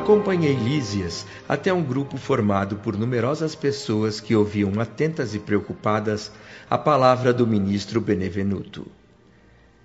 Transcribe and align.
acompanhei 0.00 0.54
Lísias 0.54 1.26
até 1.46 1.72
um 1.72 1.82
grupo 1.82 2.16
formado 2.16 2.76
por 2.76 2.96
numerosas 2.96 3.54
pessoas 3.54 4.18
que 4.18 4.34
ouviam 4.34 4.80
atentas 4.80 5.34
e 5.34 5.38
preocupadas 5.38 6.32
a 6.70 6.78
palavra 6.78 7.34
do 7.34 7.46
ministro 7.46 8.00
Benevenuto. 8.00 8.86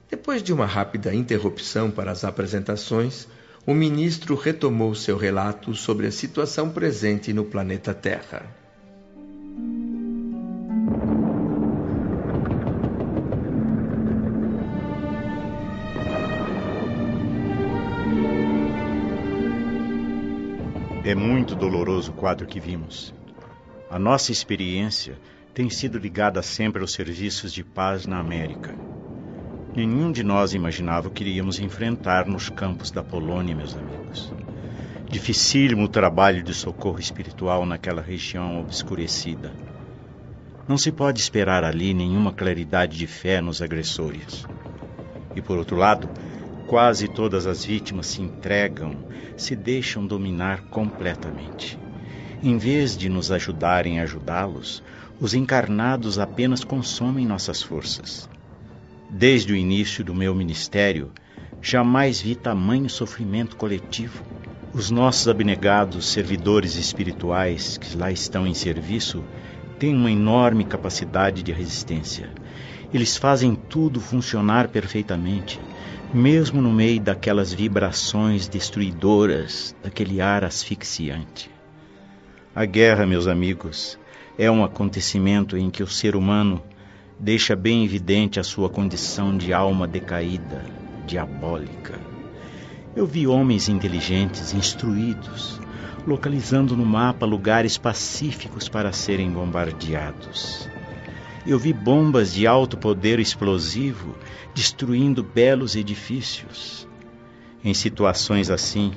Depois 0.09 0.41
de 0.41 0.53
uma 0.53 0.65
rápida 0.65 1.13
interrupção 1.13 1.91
para 1.91 2.11
as 2.11 2.23
apresentações, 2.23 3.27
o 3.67 3.73
ministro 3.73 4.35
retomou 4.35 4.95
seu 4.95 5.17
relato 5.17 5.75
sobre 5.75 6.07
a 6.07 6.11
situação 6.11 6.69
presente 6.69 7.33
no 7.33 7.43
planeta 7.43 7.93
Terra. 7.93 8.45
É 21.07 21.13
muito 21.13 21.55
doloroso 21.55 22.09
o 22.09 22.15
quadro 22.15 22.47
que 22.47 22.59
vimos. 22.59 23.13
A 23.91 23.99
nossa 23.99 24.31
experiência 24.31 25.15
tem 25.53 25.69
sido 25.69 25.99
ligada 25.99 26.41
sempre 26.41 26.81
aos 26.81 26.93
serviços 26.93 27.53
de 27.53 27.63
paz 27.63 28.07
na 28.07 28.17
América. 28.17 28.73
Nenhum 29.75 30.11
de 30.11 30.23
nós 30.23 30.55
imaginava 30.55 31.07
o 31.07 31.11
que 31.11 31.23
iríamos 31.23 31.59
enfrentar 31.59 32.25
nos 32.25 32.49
campos 32.49 32.89
da 32.89 33.03
Polônia, 33.03 33.53
meus 33.53 33.77
amigos. 33.77 34.33
Dificílimo 35.07 35.83
o 35.83 35.87
trabalho 35.87 36.41
de 36.41 36.55
socorro 36.55 36.99
espiritual 36.99 37.67
naquela 37.67 38.01
região 38.01 38.59
obscurecida. 38.59 39.53
Não 40.67 40.75
se 40.75 40.91
pode 40.91 41.19
esperar 41.19 41.63
ali 41.63 41.93
nenhuma 41.93 42.33
claridade 42.33 42.97
de 42.97 43.05
fé 43.05 43.41
nos 43.41 43.61
agressores. 43.61 44.43
E 45.35 45.41
por 45.41 45.55
outro 45.59 45.75
lado, 45.75 46.09
Quase 46.67 47.07
todas 47.07 47.45
as 47.45 47.63
vítimas 47.63 48.07
se 48.07 48.23
entregam, 48.23 48.95
se 49.37 49.55
deixam 49.55 50.03
dominar 50.03 50.61
completamente. 50.71 51.77
Em 52.41 52.57
vez 52.57 52.97
de 52.97 53.07
nos 53.07 53.31
ajudarem 53.31 53.99
a 53.99 54.03
ajudá-los, 54.03 54.81
os 55.21 55.35
encarnados 55.35 56.17
apenas 56.17 56.63
consomem 56.63 57.23
nossas 57.23 57.61
forças. 57.61 58.27
Desde 59.11 59.53
o 59.53 59.55
início 59.55 60.03
do 60.03 60.15
meu 60.15 60.33
ministério, 60.33 61.11
jamais 61.61 62.19
vi 62.19 62.33
tamanho 62.33 62.89
sofrimento 62.89 63.55
coletivo. 63.55 64.23
Os 64.73 64.89
nossos 64.89 65.27
abnegados 65.27 66.07
servidores 66.07 66.77
espirituais 66.77 67.77
que 67.77 67.95
lá 67.95 68.11
estão 68.11 68.47
em 68.47 68.55
serviço 68.55 69.23
têm 69.77 69.95
uma 69.95 70.11
enorme 70.11 70.65
capacidade 70.65 71.43
de 71.43 71.51
resistência. 71.51 72.27
Eles 72.91 73.15
fazem 73.15 73.53
tudo 73.53 74.01
funcionar 74.01 74.67
perfeitamente 74.69 75.59
mesmo 76.15 76.61
no 76.61 76.71
meio 76.71 77.01
daquelas 77.01 77.53
vibrações 77.53 78.47
destruidoras, 78.47 79.75
daquele 79.83 80.21
ar 80.21 80.45
asfixiante. 80.45 81.51
A 82.55 82.63
guerra, 82.63 83.05
meus 83.05 83.27
amigos, 83.27 83.99
é 84.37 84.49
um 84.49 84.63
acontecimento 84.63 85.57
em 85.57 85.69
que 85.69 85.83
o 85.83 85.87
ser 85.87 86.15
humano 86.15 86.63
deixa 87.19 87.53
bem 87.53 87.83
evidente 87.83 88.39
a 88.39 88.43
sua 88.43 88.69
condição 88.69 89.37
de 89.37 89.51
alma 89.51 89.85
decaída, 89.85 90.63
diabólica. 91.05 91.99
Eu 92.95 93.05
vi 93.05 93.27
homens 93.27 93.67
inteligentes, 93.67 94.53
instruídos, 94.53 95.59
localizando 96.07 96.77
no 96.77 96.85
mapa 96.85 97.25
lugares 97.25 97.77
pacíficos 97.77 98.69
para 98.69 98.93
serem 98.93 99.29
bombardeados. 99.29 100.69
Eu 101.47 101.59
vi 101.59 101.71
bombas 101.71 102.33
de 102.33 102.47
alto 102.47 102.75
poder 102.75 103.19
explosivo 103.19 104.15
destruindo 104.55 105.21
belos 105.23 105.75
edifícios. 105.75 106.87
Em 107.63 107.71
situações 107.71 108.49
assim, 108.49 108.91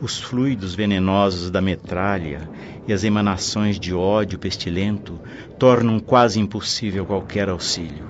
os 0.00 0.18
fluidos 0.18 0.74
venenosos 0.74 1.50
da 1.50 1.62
metralha 1.62 2.50
e 2.86 2.92
as 2.92 3.04
emanações 3.04 3.80
de 3.80 3.94
ódio 3.94 4.38
pestilento 4.38 5.18
tornam 5.58 5.98
quase 5.98 6.38
impossível 6.38 7.06
qualquer 7.06 7.48
auxílio. 7.48 8.06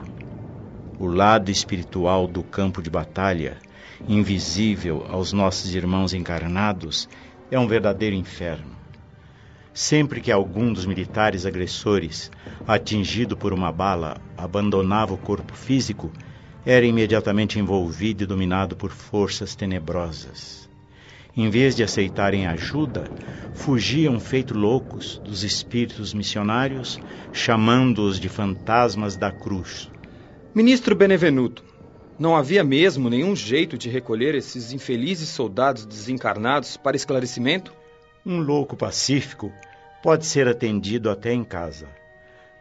O 0.99 1.07
lado 1.07 1.49
espiritual 1.49 2.27
do 2.27 2.43
campo 2.43 2.83
de 2.83 2.91
batalha, 2.91 3.59
invisível 4.09 5.07
aos 5.09 5.33
nossos 5.33 5.73
irmãos 5.73 6.13
encarnados, 6.13 7.09
é 7.49 7.59
um 7.59 7.69
verdadeiro 7.69 8.17
inferno. 8.17 8.78
Sempre 9.81 10.21
que 10.21 10.33
algum 10.33 10.73
dos 10.73 10.85
militares 10.85 11.47
agressores, 11.47 12.33
atingido 12.67 13.37
por 13.37 13.53
uma 13.53 13.71
bala, 13.71 14.21
abandonava 14.37 15.15
o 15.15 15.17
corpo 15.17 15.55
físico, 15.55 16.13
era 16.67 16.85
imediatamente 16.85 17.61
envolvido 17.61 18.25
e 18.25 18.27
dominado 18.27 18.75
por 18.75 18.91
forças 18.91 19.55
tenebrosas. 19.55 20.69
Em 21.37 21.49
vez 21.49 21.77
de 21.77 21.85
aceitarem 21.85 22.45
ajuda, 22.49 23.09
fugiam 23.55 24.19
feito 24.19 24.53
loucos 24.53 25.21
dos 25.23 25.45
espíritos 25.45 26.13
missionários, 26.13 26.99
chamando-os 27.33 28.19
de 28.19 28.29
fantasmas 28.29 29.17
da 29.17 29.31
cruz. 29.31 29.89
Ministro 30.53 30.97
Benevenuto, 30.97 31.63
não 32.19 32.35
havia 32.35 32.65
mesmo 32.65 33.09
nenhum 33.09 33.37
jeito 33.37 33.79
de 33.79 33.89
recolher 33.89 34.35
esses 34.35 34.73
infelizes 34.73 35.29
soldados 35.29 35.87
desencarnados 35.87 36.77
para 36.77 36.97
esclarecimento? 36.97 37.73
Um 38.27 38.41
louco 38.41 38.77
pacífico 38.77 39.53
pode 40.03 40.27
ser 40.27 40.49
atendido 40.49 41.11
até 41.11 41.33
em 41.33 41.45
casa. 41.45 41.89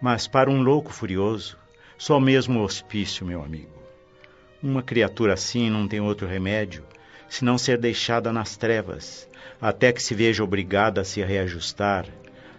Mas 0.01 0.27
para 0.27 0.49
um 0.49 0.61
louco 0.61 0.91
furioso, 0.91 1.57
só 1.97 2.19
mesmo 2.19 2.59
o 2.59 2.63
hospício, 2.63 3.25
meu 3.25 3.43
amigo. 3.43 3.77
Uma 4.61 4.83
criatura 4.83 5.33
assim 5.33 5.69
não 5.69 5.87
tem 5.87 5.99
outro 5.99 6.27
remédio 6.27 6.83
senão 7.29 7.57
ser 7.57 7.77
deixada 7.77 8.31
nas 8.31 8.55
trevas, 8.55 9.27
até 9.59 9.91
que 9.91 10.01
se 10.01 10.15
veja 10.15 10.43
obrigada 10.43 11.01
a 11.01 11.03
se 11.03 11.21
reajustar, 11.21 12.05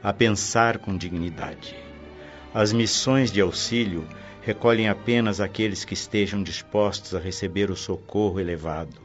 a 0.02 0.12
pensar 0.12 0.78
com 0.78 0.96
dignidade. 0.96 1.74
As 2.52 2.72
missões 2.72 3.30
de 3.32 3.40
auxílio 3.40 4.06
recolhem 4.42 4.88
apenas 4.88 5.40
aqueles 5.40 5.84
que 5.84 5.94
estejam 5.94 6.42
dispostos 6.42 7.14
a 7.14 7.18
receber 7.18 7.70
o 7.70 7.76
socorro 7.76 8.40
elevado. 8.40 8.96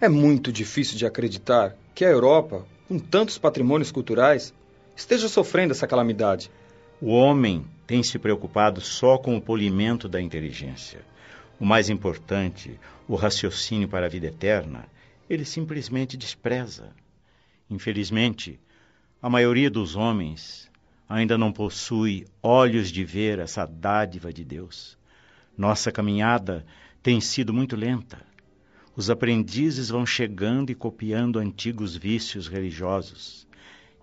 É 0.00 0.08
muito 0.08 0.52
difícil 0.52 0.96
de 0.98 1.06
acreditar 1.06 1.76
que 1.94 2.04
a 2.04 2.10
Europa, 2.10 2.66
com 2.88 2.98
tantos 2.98 3.38
patrimônios 3.38 3.90
culturais, 3.90 4.52
esteja 4.96 5.28
sofrendo 5.28 5.72
essa 5.72 5.86
calamidade. 5.86 6.50
O 7.00 7.08
homem 7.08 7.64
tem 7.86 8.02
se 8.02 8.18
preocupado 8.18 8.80
só 8.80 9.18
com 9.18 9.36
o 9.36 9.42
polimento 9.42 10.08
da 10.08 10.20
inteligência. 10.20 11.00
O 11.58 11.64
mais 11.64 11.90
importante, 11.90 12.78
o 13.08 13.14
raciocínio 13.14 13.88
para 13.88 14.06
a 14.06 14.08
vida 14.08 14.26
eterna, 14.26 14.86
ele 15.28 15.44
simplesmente 15.44 16.16
despreza. 16.16 16.90
Infelizmente, 17.68 18.60
a 19.20 19.28
maioria 19.28 19.70
dos 19.70 19.96
homens 19.96 20.70
ainda 21.08 21.36
não 21.36 21.52
possui 21.52 22.26
olhos 22.42 22.90
de 22.90 23.04
ver 23.04 23.38
essa 23.38 23.66
dádiva 23.66 24.32
de 24.32 24.44
Deus. 24.44 24.96
Nossa 25.56 25.92
caminhada 25.92 26.64
tem 27.02 27.20
sido 27.20 27.52
muito 27.52 27.76
lenta. 27.76 28.24
Os 28.94 29.10
aprendizes 29.10 29.88
vão 29.88 30.04
chegando 30.04 30.70
e 30.70 30.74
copiando 30.74 31.38
antigos 31.38 31.96
vícios 31.96 32.46
religiosos 32.46 33.46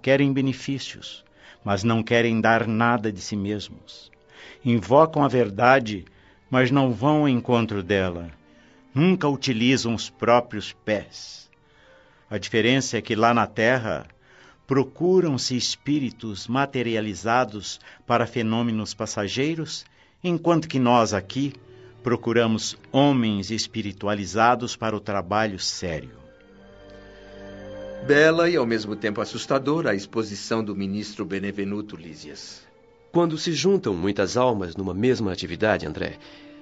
querem 0.01 0.31
benefícios, 0.33 1.23
mas 1.63 1.83
não 1.83 2.01
querem 2.01 2.39
dar 2.39 2.67
nada 2.67 3.11
de 3.11 3.21
si 3.21 3.35
mesmos. 3.35 4.11
Invocam 4.63 5.23
a 5.23 5.27
verdade, 5.27 6.05
mas 6.49 6.71
não 6.71 6.91
vão 6.91 7.21
ao 7.21 7.29
encontro 7.29 7.83
dela. 7.83 8.29
Nunca 8.93 9.27
utilizam 9.27 9.93
os 9.93 10.09
próprios 10.09 10.73
pés. 10.73 11.49
A 12.29 12.37
diferença 12.37 12.97
é 12.97 13.01
que 13.01 13.15
lá 13.15 13.33
na 13.33 13.47
Terra 13.47 14.07
procuram-se 14.67 15.57
espíritos 15.57 16.47
materializados 16.47 17.79
para 18.05 18.27
fenômenos 18.27 18.93
passageiros, 18.93 19.83
enquanto 20.23 20.67
que 20.67 20.77
nós 20.77 21.13
aqui 21.13 21.53
procuramos 22.03 22.77
homens 22.91 23.51
espiritualizados 23.51 24.75
para 24.75 24.95
o 24.95 24.99
trabalho 24.99 25.59
sério. 25.59 26.28
Bela 28.09 28.49
e 28.49 28.55
ao 28.55 28.65
mesmo 28.65 28.95
tempo 28.95 29.21
assustadora 29.21 29.91
a 29.91 29.93
exposição 29.93 30.63
do 30.63 30.75
ministro 30.75 31.23
Benevenuto 31.23 31.95
Lísias. 31.95 32.63
Quando 33.11 33.37
se 33.37 33.53
juntam 33.53 33.93
muitas 33.93 34.35
almas 34.35 34.75
numa 34.75 34.95
mesma 34.95 35.31
atividade, 35.31 35.85
André, 35.85 36.17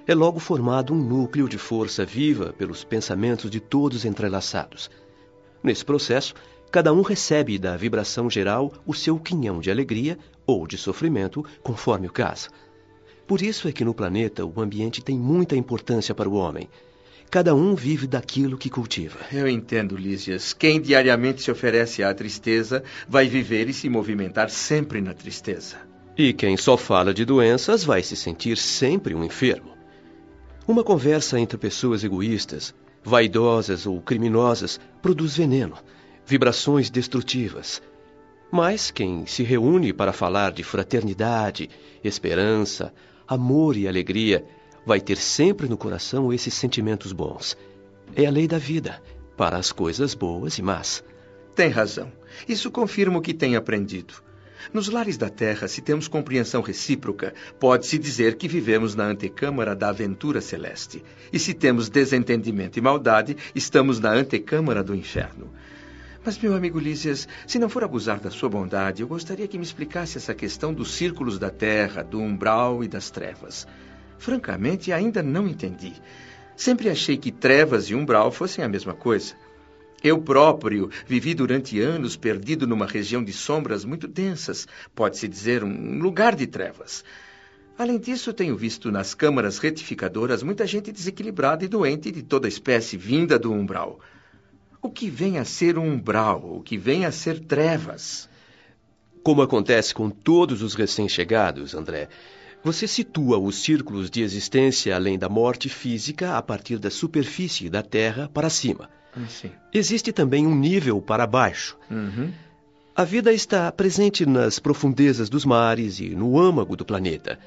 é 0.06 0.14
logo 0.14 0.38
formado 0.38 0.92
um 0.92 1.02
núcleo 1.02 1.48
de 1.48 1.56
força 1.56 2.04
viva 2.04 2.52
pelos 2.52 2.84
pensamentos 2.84 3.50
de 3.50 3.60
todos 3.60 4.04
entrelaçados. 4.04 4.90
Nesse 5.62 5.86
processo, 5.86 6.34
cada 6.70 6.92
um 6.92 7.00
recebe 7.00 7.58
da 7.58 7.78
vibração 7.78 8.28
geral 8.28 8.70
o 8.84 8.92
seu 8.92 9.18
quinhão 9.18 9.58
de 9.58 9.70
alegria 9.70 10.18
ou 10.46 10.66
de 10.66 10.76
sofrimento, 10.76 11.42
conforme 11.62 12.08
o 12.08 12.12
caso. 12.12 12.50
Por 13.26 13.40
isso 13.40 13.66
é 13.66 13.72
que 13.72 13.86
no 13.86 13.94
planeta 13.94 14.44
o 14.44 14.60
ambiente 14.60 15.02
tem 15.02 15.18
muita 15.18 15.56
importância 15.56 16.14
para 16.14 16.28
o 16.28 16.34
homem. 16.34 16.68
Cada 17.30 17.54
um 17.54 17.74
vive 17.74 18.06
daquilo 18.06 18.56
que 18.56 18.70
cultiva. 18.70 19.18
Eu 19.30 19.46
entendo, 19.46 19.96
Lísias. 19.96 20.54
Quem 20.54 20.80
diariamente 20.80 21.42
se 21.42 21.50
oferece 21.50 22.02
à 22.02 22.14
tristeza 22.14 22.82
vai 23.06 23.28
viver 23.28 23.68
e 23.68 23.74
se 23.74 23.88
movimentar 23.88 24.48
sempre 24.48 25.02
na 25.02 25.12
tristeza. 25.12 25.76
E 26.16 26.32
quem 26.32 26.56
só 26.56 26.76
fala 26.76 27.12
de 27.12 27.26
doenças 27.26 27.84
vai 27.84 28.02
se 28.02 28.16
sentir 28.16 28.56
sempre 28.56 29.14
um 29.14 29.22
enfermo. 29.22 29.72
Uma 30.66 30.82
conversa 30.82 31.38
entre 31.38 31.58
pessoas 31.58 32.02
egoístas, 32.02 32.74
vaidosas 33.04 33.86
ou 33.86 34.00
criminosas 34.00 34.80
produz 35.02 35.36
veneno, 35.36 35.76
vibrações 36.26 36.88
destrutivas. 36.88 37.82
Mas 38.50 38.90
quem 38.90 39.26
se 39.26 39.42
reúne 39.42 39.92
para 39.92 40.14
falar 40.14 40.52
de 40.52 40.64
fraternidade, 40.64 41.68
esperança, 42.02 42.92
amor 43.26 43.76
e 43.76 43.86
alegria 43.86 44.44
vai 44.88 45.02
ter 45.02 45.18
sempre 45.18 45.68
no 45.68 45.76
coração 45.76 46.32
esses 46.32 46.54
sentimentos 46.54 47.12
bons. 47.12 47.58
É 48.16 48.24
a 48.24 48.30
lei 48.30 48.48
da 48.48 48.56
vida, 48.56 49.02
para 49.36 49.58
as 49.58 49.70
coisas 49.70 50.14
boas 50.14 50.56
e 50.56 50.62
más. 50.62 51.04
Tem 51.54 51.68
razão. 51.68 52.10
Isso 52.48 52.70
confirma 52.70 53.18
o 53.18 53.20
que 53.20 53.34
tem 53.34 53.54
aprendido. 53.54 54.14
Nos 54.72 54.88
lares 54.88 55.18
da 55.18 55.28
Terra, 55.28 55.68
se 55.68 55.82
temos 55.82 56.08
compreensão 56.08 56.62
recíproca, 56.62 57.34
pode-se 57.60 57.98
dizer 57.98 58.36
que 58.36 58.48
vivemos 58.48 58.94
na 58.94 59.04
antecâmara 59.04 59.76
da 59.76 59.90
aventura 59.90 60.40
celeste. 60.40 61.04
E 61.30 61.38
se 61.38 61.52
temos 61.52 61.90
desentendimento 61.90 62.78
e 62.78 62.82
maldade, 62.82 63.36
estamos 63.54 64.00
na 64.00 64.12
antecâmara 64.12 64.82
do 64.82 64.94
inferno. 64.94 65.52
Mas, 66.24 66.38
meu 66.38 66.54
amigo 66.54 66.78
Lísias, 66.78 67.28
se 67.46 67.58
não 67.58 67.68
for 67.68 67.84
abusar 67.84 68.20
da 68.20 68.30
sua 68.30 68.48
bondade, 68.48 69.02
eu 69.02 69.08
gostaria 69.08 69.46
que 69.46 69.58
me 69.58 69.64
explicasse 69.64 70.16
essa 70.16 70.34
questão 70.34 70.72
dos 70.72 70.92
círculos 70.92 71.38
da 71.38 71.50
Terra, 71.50 72.02
do 72.02 72.18
umbral 72.18 72.82
e 72.82 72.88
das 72.88 73.10
trevas. 73.10 73.66
Francamente, 74.18 74.92
ainda 74.92 75.22
não 75.22 75.46
entendi. 75.46 75.92
Sempre 76.56 76.90
achei 76.90 77.16
que 77.16 77.30
trevas 77.30 77.88
e 77.88 77.94
umbral 77.94 78.32
fossem 78.32 78.64
a 78.64 78.68
mesma 78.68 78.94
coisa. 78.94 79.34
Eu 80.02 80.20
próprio 80.20 80.90
vivi 81.06 81.34
durante 81.34 81.80
anos 81.80 82.16
perdido 82.16 82.66
numa 82.66 82.86
região 82.86 83.22
de 83.22 83.32
sombras 83.32 83.84
muito 83.84 84.06
densas, 84.06 84.66
pode-se 84.94 85.26
dizer 85.26 85.64
um 85.64 85.98
lugar 85.98 86.36
de 86.36 86.46
trevas. 86.46 87.04
Além 87.76 87.98
disso, 87.98 88.32
tenho 88.32 88.56
visto 88.56 88.90
nas 88.90 89.14
câmaras 89.14 89.58
retificadoras 89.58 90.42
muita 90.42 90.66
gente 90.66 90.90
desequilibrada 90.90 91.64
e 91.64 91.68
doente 91.68 92.10
de 92.10 92.22
toda 92.22 92.48
espécie 92.48 92.96
vinda 92.96 93.38
do 93.38 93.52
umbral. 93.52 94.00
O 94.82 94.90
que 94.90 95.08
vem 95.10 95.38
a 95.38 95.44
ser 95.44 95.78
um 95.78 95.92
umbral? 95.92 96.56
O 96.56 96.62
que 96.62 96.76
vem 96.76 97.04
a 97.04 97.12
ser 97.12 97.40
trevas? 97.40 98.28
Como 99.22 99.42
acontece 99.42 99.92
com 99.92 100.10
todos 100.10 100.62
os 100.62 100.74
recém-chegados, 100.74 101.74
André, 101.74 102.08
você 102.70 102.86
situa 102.86 103.38
os 103.38 103.62
círculos 103.62 104.10
de 104.10 104.20
existência 104.20 104.94
além 104.94 105.18
da 105.18 105.26
morte 105.26 105.70
física 105.70 106.36
a 106.36 106.42
partir 106.42 106.78
da 106.78 106.90
superfície 106.90 107.70
da 107.70 107.82
Terra 107.82 108.28
para 108.28 108.50
cima. 108.50 108.90
Sim. 109.26 109.50
Existe 109.72 110.12
também 110.12 110.46
um 110.46 110.54
nível 110.54 111.00
para 111.00 111.26
baixo. 111.26 111.78
Uhum. 111.90 112.30
A 112.94 113.04
vida 113.04 113.32
está 113.32 113.72
presente 113.72 114.26
nas 114.26 114.58
profundezas 114.58 115.30
dos 115.30 115.46
mares 115.46 115.98
e 115.98 116.10
no 116.10 116.38
âmago 116.38 116.76
do 116.76 116.84
planeta. 116.84 117.38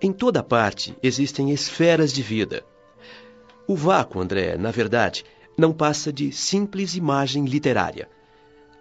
Em 0.00 0.12
toda 0.12 0.40
parte 0.40 0.96
existem 1.02 1.50
esferas 1.50 2.12
de 2.12 2.22
vida. 2.22 2.62
O 3.66 3.74
vácuo, 3.74 4.20
André, 4.20 4.56
na 4.56 4.70
verdade, 4.70 5.24
não 5.58 5.72
passa 5.72 6.12
de 6.12 6.30
simples 6.30 6.94
imagem 6.94 7.44
literária. 7.44 8.08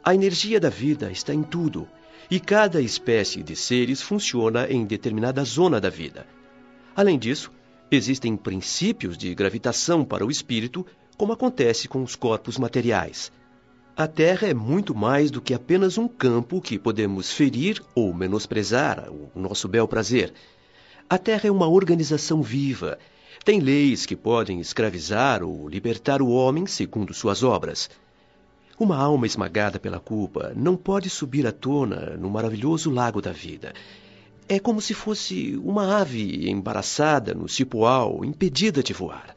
A 0.04 0.14
energia 0.14 0.60
da 0.60 0.70
vida 0.70 1.12
está 1.12 1.34
em 1.34 1.42
tudo, 1.42 1.88
e 2.30 2.40
cada 2.40 2.82
espécie 2.82 3.44
de 3.44 3.56
seres 3.56 4.02
funciona 4.02 4.68
em 4.70 4.86
determinada 4.86 5.44
zona 5.44 5.80
da 5.80 5.90
vida. 5.90 6.26
Além 6.96 7.18
disso, 7.18 7.52
existem 7.92 8.36
princípios 8.36 9.18
de 9.18 9.34
gravitação 9.34 10.04
para 10.04 10.26
o 10.26 10.32
espírito 10.32 10.86
como 11.18 11.34
acontece 11.34 11.88
com 11.88 12.04
os 12.04 12.16
corpos 12.16 12.58
materiais. 12.58 13.32
A 13.96 14.08
Terra 14.08 14.48
é 14.48 14.54
muito 14.54 14.96
mais 14.96 15.30
do 15.30 15.40
que 15.40 15.54
apenas 15.54 16.00
um 16.00 16.08
campo 16.08 16.60
que 16.60 16.80
podemos 16.80 17.32
ferir 17.32 17.80
ou 17.94 18.12
menosprezar 18.14 19.08
o 19.12 19.40
nosso 19.40 19.68
bel 19.68 19.88
prazer. 19.88 20.34
A 21.08 21.18
Terra 21.20 21.48
é 21.48 21.52
uma 21.52 21.68
organização 21.68 22.42
viva. 22.42 22.98
Tem 23.46 23.60
leis 23.60 24.06
que 24.06 24.16
podem 24.16 24.60
escravizar 24.60 25.44
ou 25.44 25.70
libertar 25.70 26.22
o 26.24 26.30
homem 26.30 26.66
segundo 26.66 27.14
suas 27.14 27.44
obras. 27.44 27.90
Uma 28.80 28.98
alma 28.98 29.28
esmagada 29.28 29.80
pela 29.80 30.00
culpa 30.00 30.52
não 30.56 30.76
pode 30.76 31.10
subir 31.10 31.46
à 31.46 31.52
tona 31.52 32.18
no 32.18 32.30
maravilhoso 32.30 32.90
lago 32.90 33.22
da 33.22 33.32
vida. 33.32 33.72
É 34.50 34.60
como 34.60 34.82
se 34.82 34.96
fosse 34.96 35.56
uma 35.64 36.00
ave 36.00 36.50
embaraçada 36.50 37.34
no 37.36 37.48
cipoal, 37.48 38.26
impedida 38.26 38.82
de 38.82 38.92
voar. 38.92 39.36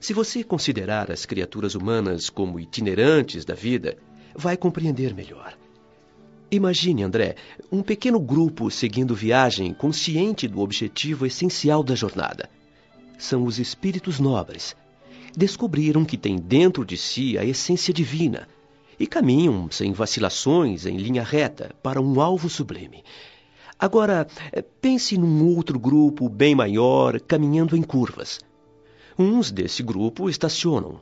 Se 0.00 0.14
você 0.14 0.44
considerar 0.44 1.10
as 1.10 1.26
criaturas 1.26 1.74
humanas 1.74 2.30
como 2.30 2.60
itinerantes 2.60 3.44
da 3.44 3.54
vida, 3.54 3.96
vai 4.34 4.56
compreender 4.56 5.12
melhor. 5.12 5.56
Imagine, 6.48 7.02
André, 7.02 7.34
um 7.72 7.82
pequeno 7.82 8.20
grupo 8.20 8.70
seguindo 8.70 9.14
viagem 9.16 9.74
consciente 9.74 10.46
do 10.46 10.60
objetivo 10.60 11.26
essencial 11.26 11.82
da 11.82 11.96
jornada. 11.96 12.48
São 13.18 13.42
os 13.42 13.58
espíritos 13.58 14.20
nobres. 14.20 14.76
Descobriram 15.36 16.02
que 16.02 16.16
têm 16.16 16.38
dentro 16.38 16.82
de 16.82 16.96
si 16.96 17.36
a 17.36 17.44
essência 17.44 17.92
divina 17.92 18.48
e 18.98 19.06
caminham 19.06 19.70
sem 19.70 19.92
vacilações 19.92 20.86
em 20.86 20.96
linha 20.96 21.22
reta 21.22 21.74
para 21.82 22.00
um 22.00 22.22
alvo 22.22 22.48
sublime. 22.48 23.04
Agora, 23.78 24.26
pense 24.80 25.18
num 25.18 25.54
outro 25.54 25.78
grupo 25.78 26.26
bem 26.30 26.54
maior 26.54 27.20
caminhando 27.20 27.76
em 27.76 27.82
curvas. 27.82 28.40
Uns 29.18 29.50
desse 29.50 29.82
grupo 29.82 30.30
estacionam. 30.30 31.00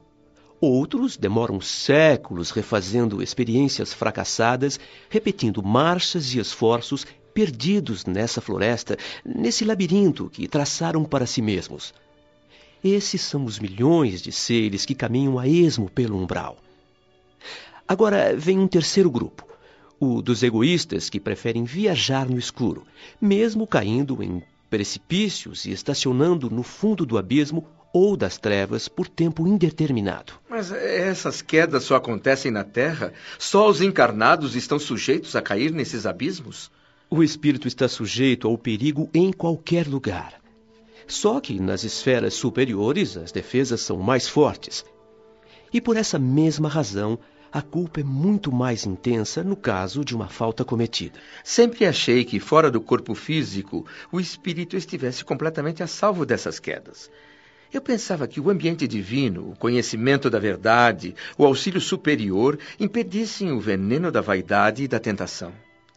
Outros 0.61 1.17
demoram 1.17 1.61
séculos 1.61 2.51
refazendo 2.51 3.23
experiências 3.23 3.93
fracassadas, 3.93 4.81
repetindo 5.09 5.63
marchas 5.63 6.35
e 6.35 6.41
esforços 6.41 7.07
perdidos 7.33 8.05
nessa 8.05 8.41
floresta, 8.41 8.97
nesse 9.25 9.65
labirinto 9.65 10.29
que 10.29 10.49
traçaram 10.49 11.05
para 11.05 11.25
si 11.25 11.41
mesmos. 11.41 11.95
Esses 12.85 13.23
são 13.23 13.47
os 13.47 13.59
milhões 13.59 14.21
de 14.21 14.31
seres 14.31 14.85
que 14.85 14.95
caminham 14.95 15.39
a 15.39 15.49
esmo 15.49 15.89
pelo 15.89 16.23
umbral. 16.23 16.59
Agora 17.89 18.37
vem 18.37 18.59
um 18.59 18.69
terceiro 18.69 19.11
grupo, 19.11 19.49
o 19.99 20.21
dos 20.21 20.43
egoístas 20.43 21.09
que 21.09 21.19
preferem 21.19 21.65
viajar 21.65 22.29
no 22.29 22.39
escuro, 22.39 22.87
mesmo 23.19 23.67
caindo 23.67 24.23
em 24.23 24.43
precipícios 24.69 25.65
e 25.65 25.71
estacionando 25.71 26.51
no 26.51 26.63
fundo 26.63 27.07
do 27.07 27.17
abismo 27.17 27.67
ou 27.91 28.19
das 28.19 28.37
trevas 28.37 28.87
por 28.87 29.09
tempo 29.09 29.49
indeterminado. 29.49 30.35
Mas 30.51 30.71
essas 30.71 31.41
quedas 31.41 31.85
só 31.85 31.97
acontecem 31.97 32.51
na 32.51 32.65
Terra? 32.65 33.15
Só 33.39 33.67
os 33.67 33.81
encarnados 33.81 34.55
estão 34.55 34.79
sujeitos 34.79 35.35
a 35.35 35.41
cair 35.41 35.73
nesses 35.73 36.05
abismos? 36.05 36.71
O 37.09 37.23
espírito 37.23 37.67
está 37.67 37.89
sujeito 37.89 38.47
ao 38.47 38.59
perigo 38.59 39.09
em 39.15 39.33
qualquer 39.33 39.89
lugar. 39.89 40.44
Só 41.07 41.41
que 41.41 41.61
nas 41.61 41.85
esferas 41.85 42.35
superiores 42.35 43.17
as 43.17 43.31
defesas 43.31 43.81
são 43.81 43.99
mais 43.99 44.29
fortes. 44.29 44.85
E 45.73 45.81
por 45.81 45.97
essa 45.97 46.19
mesma 46.19 46.69
razão, 46.69 47.19
a 47.53 47.63
culpa 47.63 48.01
é 48.01 48.05
muito 48.05 48.51
mais 48.51 48.85
intensa 48.85 49.45
no 49.45 49.55
caso 49.55 50.05
de 50.05 50.15
uma 50.15 50.29
falta 50.29 50.65
cometida. 50.65 51.21
Sempre 51.45 51.87
achei 51.87 52.25
que, 52.25 52.41
fora 52.41 52.69
do 52.69 52.81
corpo 52.81 53.15
físico, 53.15 53.87
o 54.11 54.19
espírito 54.19 54.77
estivesse 54.77 55.25
completamente 55.25 55.83
a 55.83 55.87
salvo 55.87 56.27
dessas 56.27 56.59
quedas. 56.59 57.11
Eu 57.73 57.81
pensava 57.81 58.27
que 58.27 58.41
o 58.41 58.51
ambiente 58.51 58.87
divino, 58.87 59.51
o 59.51 59.57
conhecimento 59.57 60.31
da 60.31 60.39
verdade, 60.39 61.15
o 61.37 61.45
auxílio 61.45 61.81
superior 61.81 62.59
impedissem 62.79 63.53
o 63.53 63.61
veneno 63.61 64.11
da 64.11 64.21
vaidade 64.21 64.85
e 64.85 64.89
da 64.89 64.99
tentação. 64.99 65.53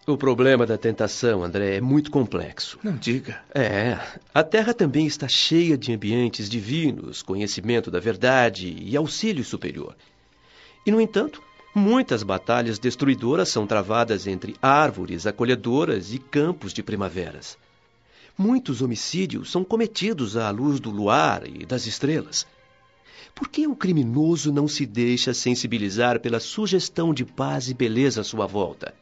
O 0.09 0.15
problema 0.15 0.65
da 0.65 0.77
tentação, 0.77 1.43
André, 1.43 1.75
é 1.75 1.81
muito 1.81 2.09
complexo. 2.09 2.79
Não 2.81 2.95
diga. 2.95 3.41
É. 3.53 3.99
A 4.33 4.41
Terra 4.41 4.73
também 4.73 5.05
está 5.05 5.27
cheia 5.27 5.77
de 5.77 5.91
ambientes 5.91 6.49
divinos, 6.49 7.21
conhecimento 7.21 7.91
da 7.91 7.99
verdade 7.99 8.73
e 8.79 8.95
auxílio 8.95 9.43
superior. 9.43 9.97
E, 10.85 10.91
no 10.91 11.01
entanto, 11.01 11.43
muitas 11.75 12.23
batalhas 12.23 12.79
destruidoras 12.79 13.49
são 13.49 13.67
travadas 13.67 14.27
entre 14.27 14.55
árvores 14.61 15.27
acolhedoras 15.27 16.13
e 16.13 16.19
campos 16.19 16.71
de 16.71 16.81
primaveras. 16.81 17.57
Muitos 18.37 18.81
homicídios 18.81 19.51
são 19.51 19.61
cometidos 19.61 20.37
à 20.37 20.49
luz 20.51 20.79
do 20.79 20.89
luar 20.89 21.45
e 21.45 21.65
das 21.65 21.85
estrelas. 21.85 22.47
Por 23.35 23.49
que 23.49 23.67
o 23.67 23.75
criminoso 23.75 24.53
não 24.53 24.69
se 24.69 24.85
deixa 24.85 25.33
sensibilizar 25.33 26.21
pela 26.21 26.39
sugestão 26.39 27.13
de 27.13 27.25
paz 27.25 27.69
e 27.69 27.73
beleza 27.73 28.21
à 28.21 28.23
sua 28.23 28.47
volta? 28.47 28.93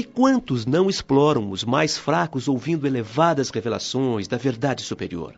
E 0.00 0.04
quantos 0.04 0.64
não 0.64 0.88
exploram 0.88 1.50
os 1.50 1.62
mais 1.62 1.98
fracos 1.98 2.48
ouvindo 2.48 2.86
elevadas 2.86 3.50
revelações 3.50 4.26
da 4.26 4.38
verdade 4.38 4.82
superior? 4.82 5.34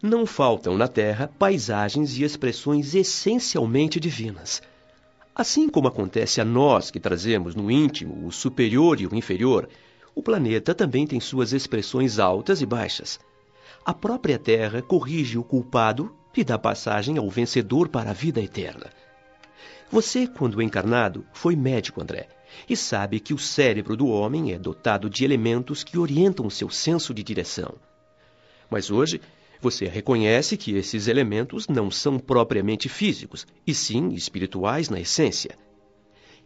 Não 0.00 0.24
faltam 0.24 0.78
na 0.78 0.86
Terra 0.86 1.28
paisagens 1.36 2.16
e 2.16 2.22
expressões 2.22 2.94
essencialmente 2.94 3.98
divinas. 3.98 4.62
Assim 5.34 5.68
como 5.68 5.88
acontece 5.88 6.40
a 6.40 6.44
nós 6.44 6.92
que 6.92 7.00
trazemos 7.00 7.56
no 7.56 7.68
íntimo 7.68 8.24
o 8.24 8.30
superior 8.30 9.00
e 9.00 9.06
o 9.08 9.16
inferior, 9.16 9.68
o 10.14 10.22
planeta 10.22 10.72
também 10.76 11.08
tem 11.08 11.18
suas 11.18 11.52
expressões 11.52 12.20
altas 12.20 12.60
e 12.60 12.66
baixas. 12.66 13.18
A 13.84 13.92
própria 13.92 14.38
Terra 14.38 14.80
corrige 14.80 15.36
o 15.38 15.42
culpado 15.42 16.14
e 16.36 16.44
dá 16.44 16.56
passagem 16.56 17.18
ao 17.18 17.28
vencedor 17.28 17.88
para 17.88 18.10
a 18.10 18.14
vida 18.14 18.40
eterna. 18.40 18.92
Você, 19.90 20.28
quando 20.28 20.62
encarnado, 20.62 21.26
foi 21.32 21.56
médico, 21.56 22.00
André, 22.00 22.28
e 22.68 22.76
sabe 22.76 23.20
que 23.20 23.34
o 23.34 23.38
cérebro 23.38 23.96
do 23.96 24.06
homem 24.08 24.52
é 24.52 24.58
dotado 24.58 25.08
de 25.08 25.24
elementos 25.24 25.84
que 25.84 25.98
orientam 25.98 26.48
seu 26.50 26.70
senso 26.70 27.12
de 27.12 27.22
direção. 27.22 27.74
Mas 28.70 28.90
hoje, 28.90 29.20
você 29.60 29.86
reconhece 29.86 30.56
que 30.56 30.74
esses 30.74 31.08
elementos 31.08 31.68
não 31.68 31.90
são 31.90 32.18
propriamente 32.18 32.88
físicos, 32.88 33.46
e 33.66 33.72
sim 33.72 34.12
espirituais 34.12 34.88
na 34.88 35.00
essência. 35.00 35.56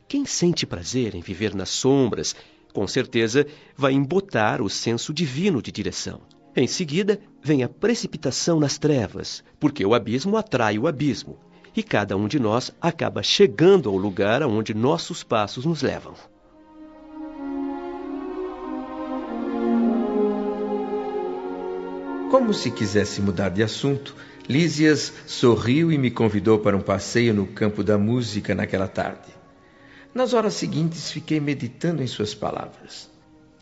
Quem 0.07 0.25
sente 0.25 0.67
prazer 0.67 1.15
em 1.15 1.21
viver 1.21 1.55
nas 1.55 1.69
sombras, 1.69 2.35
com 2.73 2.87
certeza 2.87 3.47
vai 3.77 3.93
embotar 3.93 4.63
o 4.63 4.71
senso 4.71 5.13
divino 5.13 5.61
de 5.61 5.73
direção. 5.73 6.21
Em 6.57 6.67
seguida, 6.67 7.21
vem 7.43 7.63
a 7.63 7.69
precipitação 7.69 8.59
nas 8.59 8.79
trevas, 8.79 9.45
porque 9.61 9.85
o 9.85 9.95
abismo 9.95 10.37
atrai 10.37 10.79
o 10.79 10.87
abismo, 10.87 11.39
e 11.77 11.83
cada 11.83 12.17
um 12.17 12.29
de 12.29 12.39
nós 12.39 12.71
acaba 12.81 13.23
chegando 13.23 13.89
ao 13.89 13.97
lugar 13.97 14.43
aonde 14.43 14.75
nossos 14.75 15.23
passos 15.23 15.65
nos 15.65 15.83
levam. 15.83 16.15
Como 22.31 22.53
se 22.53 22.71
quisesse 22.71 23.23
mudar 23.23 23.49
de 23.49 23.63
assunto, 23.63 24.15
Lísias 24.49 25.13
sorriu 25.27 25.93
e 25.93 25.99
me 25.99 26.11
convidou 26.11 26.59
para 26.59 26.77
um 26.77 26.81
passeio 26.81 27.35
no 27.35 27.47
campo 27.47 27.85
da 27.85 27.99
música 27.99 28.55
naquela 28.55 28.89
tarde. 28.89 29.29
Nas 30.15 30.33
horas 30.33 30.55
seguintes 30.55 31.11
fiquei 31.11 31.39
meditando 31.39 32.03
em 32.03 32.07
suas 32.07 32.35
palavras. 32.35 33.11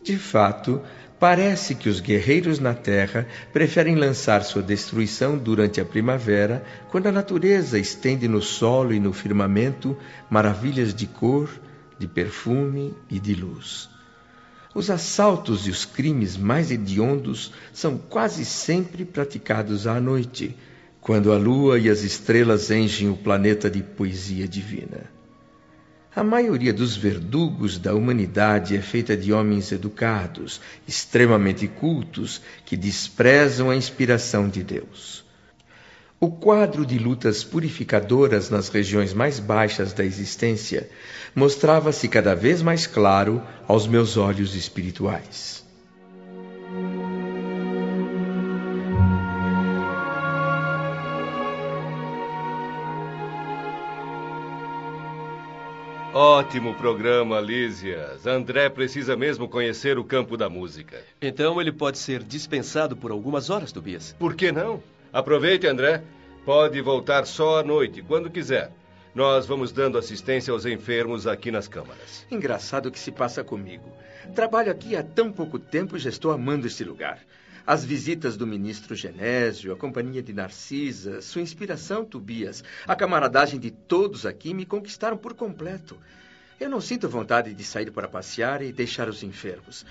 De 0.01 0.17
fato, 0.17 0.81
parece 1.19 1.73
que 1.73 1.89
os 1.89 1.99
guerreiros 1.99 2.59
na 2.59 2.73
terra 2.73 3.27
preferem 3.51 3.95
lançar 3.95 4.43
sua 4.43 4.61
destruição 4.61 5.37
durante 5.37 5.81
a 5.81 5.85
primavera, 5.85 6.63
quando 6.89 7.07
a 7.07 7.11
natureza 7.11 7.79
estende 7.79 8.27
no 8.27 8.41
solo 8.41 8.93
e 8.93 8.99
no 8.99 9.11
firmamento 9.11 9.97
maravilhas 10.29 10.93
de 10.93 11.07
cor, 11.07 11.49
de 11.97 12.07
perfume 12.07 12.93
e 13.09 13.19
de 13.19 13.33
luz. 13.33 13.89
Os 14.75 14.91
assaltos 14.91 15.65
e 15.65 15.71
os 15.71 15.85
crimes 15.85 16.37
mais 16.37 16.69
hediondos 16.69 17.51
são 17.73 17.97
quase 17.97 18.45
sempre 18.45 19.03
praticados 19.03 19.87
à 19.87 19.99
noite, 19.99 20.55
quando 21.01 21.31
a 21.31 21.37
lua 21.37 21.79
e 21.79 21.89
as 21.89 22.03
estrelas 22.03 22.69
enchem 22.69 23.09
o 23.09 23.17
planeta 23.17 23.71
de 23.71 23.81
poesia 23.81 24.47
divina. 24.47 25.16
A 26.17 26.23
maioria 26.23 26.73
dos 26.73 26.97
verdugos 26.97 27.77
da 27.77 27.93
humanidade 27.93 28.75
é 28.75 28.81
feita 28.81 29.15
de 29.15 29.31
homens 29.31 29.71
educados, 29.71 30.59
extremamente 30.87 31.67
cultos, 31.67 32.41
que 32.65 32.75
desprezam 32.75 33.69
a 33.69 33.75
inspiração 33.75 34.49
de 34.49 34.63
Deus. 34.63 35.23
O 36.19 36.31
quadro 36.31 36.87
de 36.87 36.97
lutas 36.97 37.43
purificadoras 37.43 38.49
nas 38.49 38.67
regiões 38.67 39.13
mais 39.13 39.37
baixas 39.37 39.93
da 39.93 40.03
existência 40.03 40.89
mostrava-se 41.35 42.07
cada 42.07 42.33
vez 42.33 42.63
mais 42.63 42.87
claro 42.87 43.39
aos 43.67 43.85
meus 43.85 44.17
olhos 44.17 44.55
espirituais. 44.55 45.56
Ótimo 56.19 56.73
programa, 56.73 57.39
Lísias. 57.39 58.25
André 58.25 58.69
precisa 58.69 59.15
mesmo 59.15 59.47
conhecer 59.47 59.99
o 59.99 60.03
campo 60.03 60.35
da 60.35 60.49
música. 60.49 61.03
Então 61.21 61.61
ele 61.61 61.71
pode 61.71 61.99
ser 61.99 62.23
dispensado 62.23 62.97
por 62.97 63.11
algumas 63.11 63.51
horas, 63.51 63.71
Tobias. 63.71 64.15
Por 64.17 64.33
que 64.33 64.51
não? 64.51 64.81
Aproveite, 65.13 65.67
André. 65.67 66.01
Pode 66.43 66.81
voltar 66.81 67.27
só 67.27 67.59
à 67.59 67.63
noite, 67.63 68.01
quando 68.01 68.31
quiser. 68.31 68.71
Nós 69.13 69.45
vamos 69.45 69.71
dando 69.71 69.95
assistência 69.95 70.51
aos 70.51 70.65
enfermos 70.65 71.27
aqui 71.27 71.51
nas 71.51 71.67
câmaras. 71.67 72.25
Engraçado 72.31 72.87
o 72.87 72.91
que 72.91 72.97
se 72.97 73.11
passa 73.11 73.43
comigo. 73.43 73.87
Trabalho 74.33 74.71
aqui 74.71 74.95
há 74.95 75.03
tão 75.03 75.31
pouco 75.31 75.59
tempo 75.59 75.95
e 75.95 75.99
já 75.99 76.09
estou 76.09 76.31
amando 76.31 76.65
este 76.65 76.83
lugar. 76.83 77.19
As 77.67 77.83
visitas 77.83 78.37
do 78.37 78.47
ministro 78.47 78.95
Genésio, 78.95 79.73
a 79.73 79.75
companhia 79.75 80.23
de 80.23 80.31
Narcisa, 80.31 81.21
sua 81.21 81.41
inspiração, 81.41 82.05
Tobias, 82.05 82.63
a 82.87 82.95
camaradagem 82.95 83.59
de 83.59 83.71
todos 83.71 84.25
aqui 84.25 84.53
me 84.53 84.65
conquistaram 84.65 85.17
por 85.17 85.33
completo. 85.33 85.97
Eu 86.57 86.69
não 86.69 86.79
sinto 86.79 87.09
vontade 87.09 87.53
de 87.53 87.63
sair 87.65 87.91
para 87.91 88.07
passear 88.07 88.61
e 88.61 88.71
deixar 88.71 89.09
os 89.09 89.21
enfermos. 89.21 89.85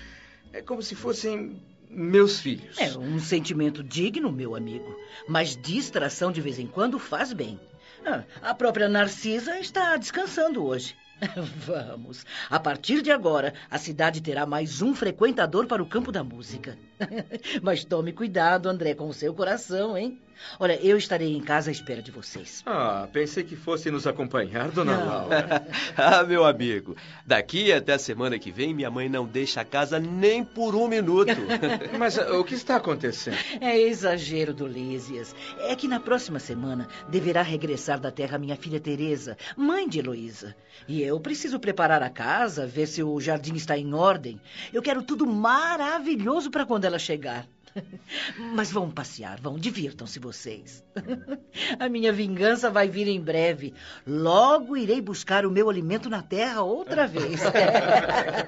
É 0.51 0.59
como 0.59 0.81
se 0.81 0.95
fossem 0.95 1.61
meus 1.87 2.39
filhos. 2.39 2.79
É 2.79 2.97
um 2.97 3.19
sentimento 3.19 3.83
digno, 3.83 4.31
meu 4.31 4.55
amigo. 4.55 4.99
Mas 5.29 5.55
distração 5.55 6.31
de 6.31 6.41
vez 6.41 6.57
em 6.57 6.65
quando 6.65 6.97
faz 6.97 7.31
bem. 7.31 7.59
Ah, 8.03 8.23
a 8.41 8.55
própria 8.55 8.89
Narcisa 8.89 9.59
está 9.59 9.95
descansando 9.97 10.65
hoje. 10.65 10.95
Vamos. 11.65 12.25
A 12.49 12.59
partir 12.59 13.01
de 13.01 13.11
agora, 13.11 13.53
a 13.69 13.77
cidade 13.77 14.21
terá 14.21 14.45
mais 14.45 14.81
um 14.81 14.93
frequentador 14.93 15.65
para 15.65 15.81
o 15.81 15.87
campo 15.87 16.11
da 16.11 16.23
música. 16.23 16.77
Mas 17.61 17.83
tome 17.83 18.13
cuidado, 18.13 18.69
André, 18.69 18.93
com 18.93 19.07
o 19.07 19.13
seu 19.13 19.33
coração, 19.33 19.97
hein? 19.97 20.21
Olha, 20.59 20.79
eu 20.81 20.97
estarei 20.97 21.35
em 21.35 21.41
casa 21.41 21.69
à 21.69 21.71
espera 21.71 22.01
de 22.01 22.11
vocês. 22.11 22.63
Ah, 22.65 23.07
pensei 23.11 23.43
que 23.43 23.55
fosse 23.55 23.91
nos 23.91 24.07
acompanhar, 24.07 24.69
dona 24.71 24.97
não. 24.97 25.05
Laura. 25.05 25.67
ah, 25.95 26.23
meu 26.23 26.45
amigo, 26.45 26.95
daqui 27.25 27.71
até 27.71 27.93
a 27.93 27.99
semana 27.99 28.39
que 28.39 28.51
vem, 28.51 28.73
minha 28.73 28.89
mãe 28.89 29.09
não 29.09 29.25
deixa 29.25 29.61
a 29.61 29.65
casa 29.65 29.99
nem 29.99 30.43
por 30.43 30.75
um 30.75 30.87
minuto. 30.87 31.33
Mas 31.97 32.17
uh, 32.17 32.39
o 32.39 32.43
que 32.43 32.55
está 32.55 32.77
acontecendo? 32.77 33.37
É 33.61 33.77
exagero 33.79 34.53
do 34.53 34.67
Lísias. 34.67 35.35
É 35.59 35.75
que 35.75 35.87
na 35.87 35.99
próxima 35.99 36.39
semana 36.39 36.87
deverá 37.09 37.41
regressar 37.41 37.99
da 37.99 38.11
terra 38.11 38.37
minha 38.37 38.55
filha 38.55 38.79
Teresa, 38.79 39.37
mãe 39.55 39.87
de 39.87 39.99
Heloísa. 39.99 40.55
E 40.87 41.01
eu 41.01 41.19
preciso 41.19 41.59
preparar 41.59 42.01
a 42.03 42.09
casa, 42.09 42.65
ver 42.65 42.87
se 42.87 43.03
o 43.03 43.19
jardim 43.19 43.55
está 43.55 43.77
em 43.77 43.93
ordem. 43.93 44.39
Eu 44.73 44.81
quero 44.81 45.03
tudo 45.03 45.25
maravilhoso 45.25 46.49
para 46.49 46.65
quando 46.65 46.85
ela 46.85 46.99
chegar. 46.99 47.47
Mas 48.53 48.71
vão 48.71 48.89
passear, 48.89 49.39
vão, 49.39 49.57
divirtam-se 49.57 50.19
vocês. 50.19 50.83
A 51.79 51.89
minha 51.89 52.11
vingança 52.11 52.69
vai 52.69 52.87
vir 52.87 53.07
em 53.07 53.19
breve. 53.19 53.73
Logo 54.05 54.77
irei 54.77 55.01
buscar 55.01 55.45
o 55.45 55.51
meu 55.51 55.69
alimento 55.69 56.09
na 56.09 56.21
terra 56.21 56.61
outra 56.61 57.07
vez. 57.07 57.41
É. 57.43 58.47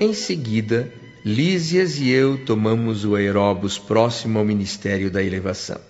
Em 0.00 0.14
seguida, 0.14 0.92
Lísias 1.24 1.98
e 1.98 2.08
eu 2.08 2.44
tomamos 2.44 3.04
o 3.04 3.16
aeróbus 3.16 3.76
próximo 3.78 4.38
ao 4.38 4.44
Ministério 4.44 5.10
da 5.10 5.22
Elevação. 5.22 5.80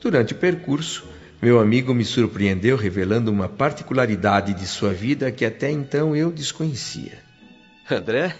Durante 0.00 0.32
o 0.32 0.36
percurso, 0.36 1.04
meu 1.40 1.60
amigo 1.60 1.94
me 1.94 2.04
surpreendeu 2.04 2.76
revelando 2.76 3.30
uma 3.30 3.48
particularidade 3.48 4.52
de 4.52 4.66
sua 4.66 4.92
vida 4.92 5.30
que 5.30 5.44
até 5.44 5.70
então 5.70 6.14
eu 6.14 6.32
desconhecia. 6.32 7.18
André, 7.88 8.34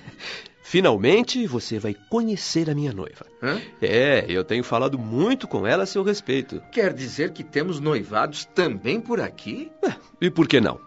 finalmente 0.63 1.47
você 1.47 1.79
vai 1.79 1.95
conhecer 2.11 2.69
a 2.69 2.75
minha 2.75 2.93
noiva. 2.93 3.25
Hã? 3.41 3.61
É, 3.81 4.27
eu 4.29 4.43
tenho 4.43 4.65
falado 4.65 4.99
muito 4.99 5.47
com 5.47 5.65
ela 5.65 5.85
a 5.85 5.87
seu 5.87 6.03
respeito. 6.03 6.61
Quer 6.73 6.93
dizer 6.93 7.33
que 7.33 7.45
temos 7.45 7.79
noivados 7.79 8.45
também 8.47 9.01
por 9.01 9.21
aqui? 9.21 9.71
É, 9.81 9.95
e 10.21 10.29
por 10.29 10.49
que 10.49 10.61
não? 10.61 10.81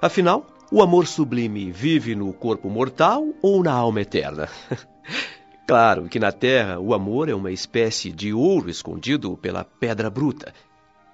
Afinal, 0.00 0.46
o 0.70 0.82
amor 0.82 1.04
sublime 1.08 1.72
vive 1.72 2.14
no 2.14 2.32
corpo 2.32 2.70
mortal 2.70 3.26
ou 3.42 3.60
na 3.60 3.72
alma 3.72 4.02
eterna? 4.02 4.48
claro 5.66 6.08
que 6.08 6.20
na 6.20 6.30
Terra 6.30 6.78
o 6.78 6.94
amor 6.94 7.28
é 7.28 7.34
uma 7.34 7.50
espécie 7.50 8.12
de 8.12 8.32
ouro 8.32 8.70
escondido 8.70 9.36
pela 9.36 9.64
pedra 9.64 10.08
bruta 10.08 10.54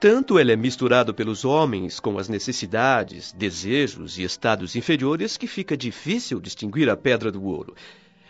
tanto 0.01 0.41
ele 0.41 0.51
é 0.51 0.57
misturado 0.57 1.13
pelos 1.13 1.45
homens 1.45 2.01
com 2.01 2.19
as 2.19 2.27
necessidades, 2.27 3.33
desejos 3.33 4.19
e 4.19 4.23
estados 4.23 4.75
inferiores 4.75 5.37
que 5.37 5.47
fica 5.47 5.77
difícil 5.77 6.41
distinguir 6.41 6.89
a 6.89 6.97
pedra 6.97 7.31
do 7.31 7.45
ouro. 7.45 7.75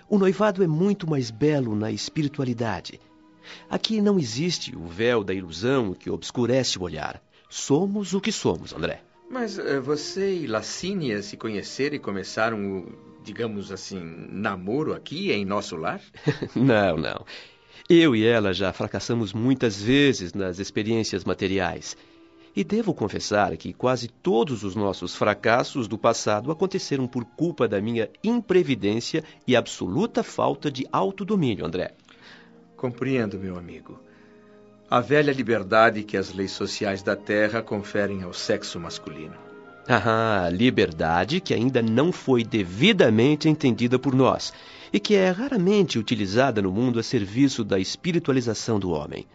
O 0.09 0.19
noivado 0.19 0.65
é 0.65 0.67
muito 0.67 1.09
mais 1.09 1.31
belo 1.31 1.77
na 1.77 1.93
espiritualidade. 1.93 3.01
Aqui 3.71 4.01
não 4.01 4.19
existe 4.19 4.77
o 4.77 4.85
véu 4.89 5.23
da 5.23 5.33
ilusão 5.33 5.95
que 5.95 6.11
obscurece 6.11 6.77
o 6.77 6.83
olhar. 6.83 7.23
Somos 7.49 8.15
o 8.15 8.21
que 8.21 8.33
somos, 8.33 8.73
André. 8.73 9.03
Mas 9.31 9.57
uh, 9.57 9.81
você 9.81 10.35
e 10.35 10.49
Lacínia 10.49 11.23
se 11.23 11.37
conheceram 11.37 11.95
e 11.95 12.01
começaram 12.01 12.79
o, 12.79 12.93
digamos 13.23 13.71
assim, 13.71 14.01
namoro 14.29 14.93
aqui 14.93 15.31
em 15.31 15.45
nosso 15.45 15.77
lar? 15.77 16.01
não, 16.57 16.97
não. 16.97 17.25
Eu 17.93 18.15
e 18.15 18.25
ela 18.25 18.55
já 18.55 18.73
fracassamos 18.73 19.33
muitas 19.33 19.83
vezes 19.83 20.33
nas 20.33 20.61
experiências 20.61 21.25
materiais. 21.25 21.97
E 22.55 22.63
devo 22.63 22.95
confessar 22.95 23.57
que 23.57 23.73
quase 23.73 24.07
todos 24.07 24.63
os 24.63 24.77
nossos 24.77 25.17
fracassos 25.17 25.89
do 25.89 25.99
passado 25.99 26.53
aconteceram 26.53 27.09
por 27.09 27.25
culpa 27.25 27.67
da 27.67 27.81
minha 27.81 28.09
imprevidência 28.23 29.25
e 29.45 29.57
absoluta 29.57 30.23
falta 30.23 30.71
de 30.71 30.87
autodomínio, 30.93 31.67
André. 31.67 31.91
Compreendo, 32.77 33.41
meu 33.41 33.59
amigo. 33.59 33.99
A 34.89 35.01
velha 35.01 35.33
liberdade 35.33 36.05
que 36.05 36.17
as 36.17 36.33
leis 36.33 36.53
sociais 36.53 37.03
da 37.03 37.17
Terra 37.17 37.61
conferem 37.61 38.23
ao 38.23 38.33
sexo 38.33 38.79
masculino. 38.79 39.50
Ah, 39.89 40.49
liberdade 40.53 41.41
que 41.41 41.55
ainda 41.55 41.83
não 41.83 42.13
foi 42.13 42.45
devidamente 42.45 43.49
entendida 43.49 43.99
por 43.99 44.15
nós 44.15 44.53
e 44.93 45.01
que 45.01 45.15
é 45.15 45.31
raramente 45.31 45.99
utilizada 45.99 46.61
no 46.61 46.71
mundo 46.71 46.99
a 46.99 47.03
serviço 47.03 47.65
da 47.65 47.79
espiritualização 47.79 48.79
do 48.79 48.91
homem. 48.91 49.27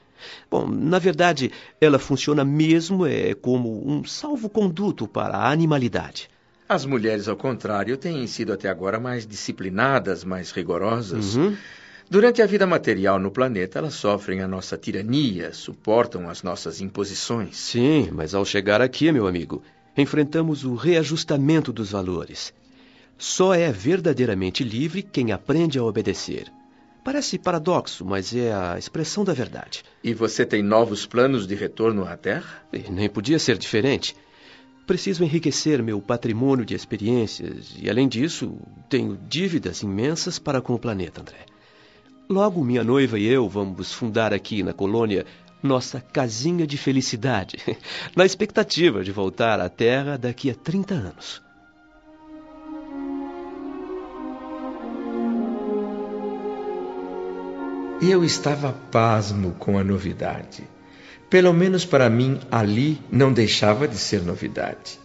Bom, 0.50 0.68
na 0.68 1.00
verdade, 1.00 1.52
ela 1.80 2.00
funciona 2.00 2.44
mesmo 2.44 3.06
é, 3.06 3.34
como 3.34 3.88
um 3.88 4.04
salvo-conduto 4.04 5.08
para 5.08 5.38
a 5.38 5.52
animalidade. 5.52 6.30
As 6.68 6.84
mulheres, 6.86 7.28
ao 7.28 7.36
contrário, 7.36 7.96
têm 7.96 8.26
sido 8.26 8.52
até 8.52 8.70
agora 8.70 9.00
mais 9.00 9.28
disciplinadas, 9.28 10.24
mais 10.24 10.52
rigorosas. 10.52 11.36
Uhum. 11.36 11.56
Durante 12.10 12.42
a 12.42 12.46
vida 12.46 12.66
material 12.66 13.20
no 13.20 13.32
planeta, 13.32 13.80
elas 13.80 13.96
sofrem 13.96 14.42
a 14.42 14.48
nossa 14.48 14.78
tirania, 14.78 15.54
suportam 15.54 16.30
as 16.30 16.44
nossas 16.44 16.82
imposições. 16.82 17.56
Sim, 17.58 18.10
mas 18.12 18.34
ao 18.34 18.46
chegar 18.46 18.82
aqui, 18.82 19.12
meu 19.12 19.28
amigo, 19.28 19.62
enfrentamos 19.98 20.64
o 20.64 20.76
reajustamento 20.76 21.72
dos 21.72 21.92
valores. 21.92 22.54
Só 23.18 23.54
é 23.54 23.72
verdadeiramente 23.72 24.64
livre 24.64 25.02
quem 25.02 25.32
aprende 25.32 25.80
a 25.80 25.84
obedecer. 25.84 26.52
Parece 27.04 27.38
paradoxo, 27.38 28.04
mas 28.04 28.36
é 28.36 28.52
a 28.52 28.78
expressão 28.80 29.24
da 29.24 29.32
verdade. 29.32 29.84
E 30.04 30.14
você 30.14 30.46
tem 30.46 30.64
novos 30.64 31.06
planos 31.06 31.46
de 31.46 31.54
retorno 31.54 32.04
à 32.04 32.18
Terra? 32.18 32.66
E 32.74 32.92
nem 32.92 33.08
podia 33.08 33.38
ser 33.38 33.58
diferente. 33.58 34.16
Preciso 34.88 35.24
enriquecer 35.24 35.82
meu 35.82 36.02
patrimônio 36.02 36.66
de 36.66 36.76
experiências 36.76 37.76
e, 37.80 37.90
além 37.90 38.08
disso, 38.08 38.58
tenho 38.90 39.18
dívidas 39.28 39.82
imensas 39.82 40.38
para 40.38 40.62
com 40.62 40.74
o 40.74 40.80
planeta, 40.80 41.22
André. 41.22 41.46
Logo, 42.28 42.64
minha 42.64 42.84
noiva 42.84 43.20
e 43.20 43.26
eu 43.28 43.48
vamos 43.48 43.94
fundar 43.94 44.34
aqui 44.34 44.64
na 44.64 44.74
colônia 44.74 45.28
nossa 45.66 46.00
casinha 46.00 46.66
de 46.66 46.78
felicidade, 46.78 47.58
na 48.16 48.26
expectativa 48.26 49.04
de 49.04 49.12
voltar 49.12 49.60
à 49.60 49.68
Terra 49.68 50.18
daqui 50.18 50.50
a 50.50 50.56
30 50.56 50.94
anos. 50.94 51.46
Eu 58.02 58.24
estava 58.24 58.72
pasmo 58.92 59.54
com 59.54 59.80
a 59.80 59.84
novidade. 59.84 60.64
Pelo 61.30 61.52
menos 61.54 61.86
para 61.86 62.10
mim, 62.10 62.40
ali 62.52 63.02
não 63.12 63.34
deixava 63.34 63.88
de 63.88 63.98
ser 63.98 64.22
novidade. 64.22 65.00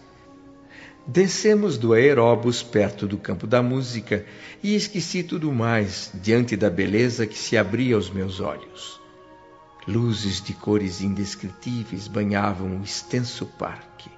Descemos 1.07 1.79
do 1.79 1.95
aeróbus 1.95 2.63
perto 2.63 3.07
do 3.07 3.17
campo 3.17 3.47
da 3.47 3.63
música 3.63 4.25
e 4.63 4.75
esqueci 4.75 5.23
tudo 5.23 5.51
mais 5.51 6.11
diante 6.15 6.57
da 6.57 6.69
beleza 6.69 7.27
que 7.27 7.39
se 7.39 7.57
abria 7.57 7.95
aos 7.95 8.11
meus 8.11 8.39
olhos. 8.39 9.00
Luzes 9.93 10.41
de 10.41 10.55
cores 10.55 11.01
indescritíveis 11.01 12.07
banhavam 12.07 12.79
o 12.79 12.85
extenso 12.85 13.45
parque. 13.45 14.09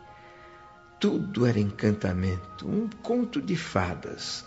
Tudo 1.01 1.47
era 1.47 1.59
encantamento, 1.59 2.69
um 2.69 2.91
conto 3.03 3.41
de 3.41 3.57
fadas. 3.57 4.45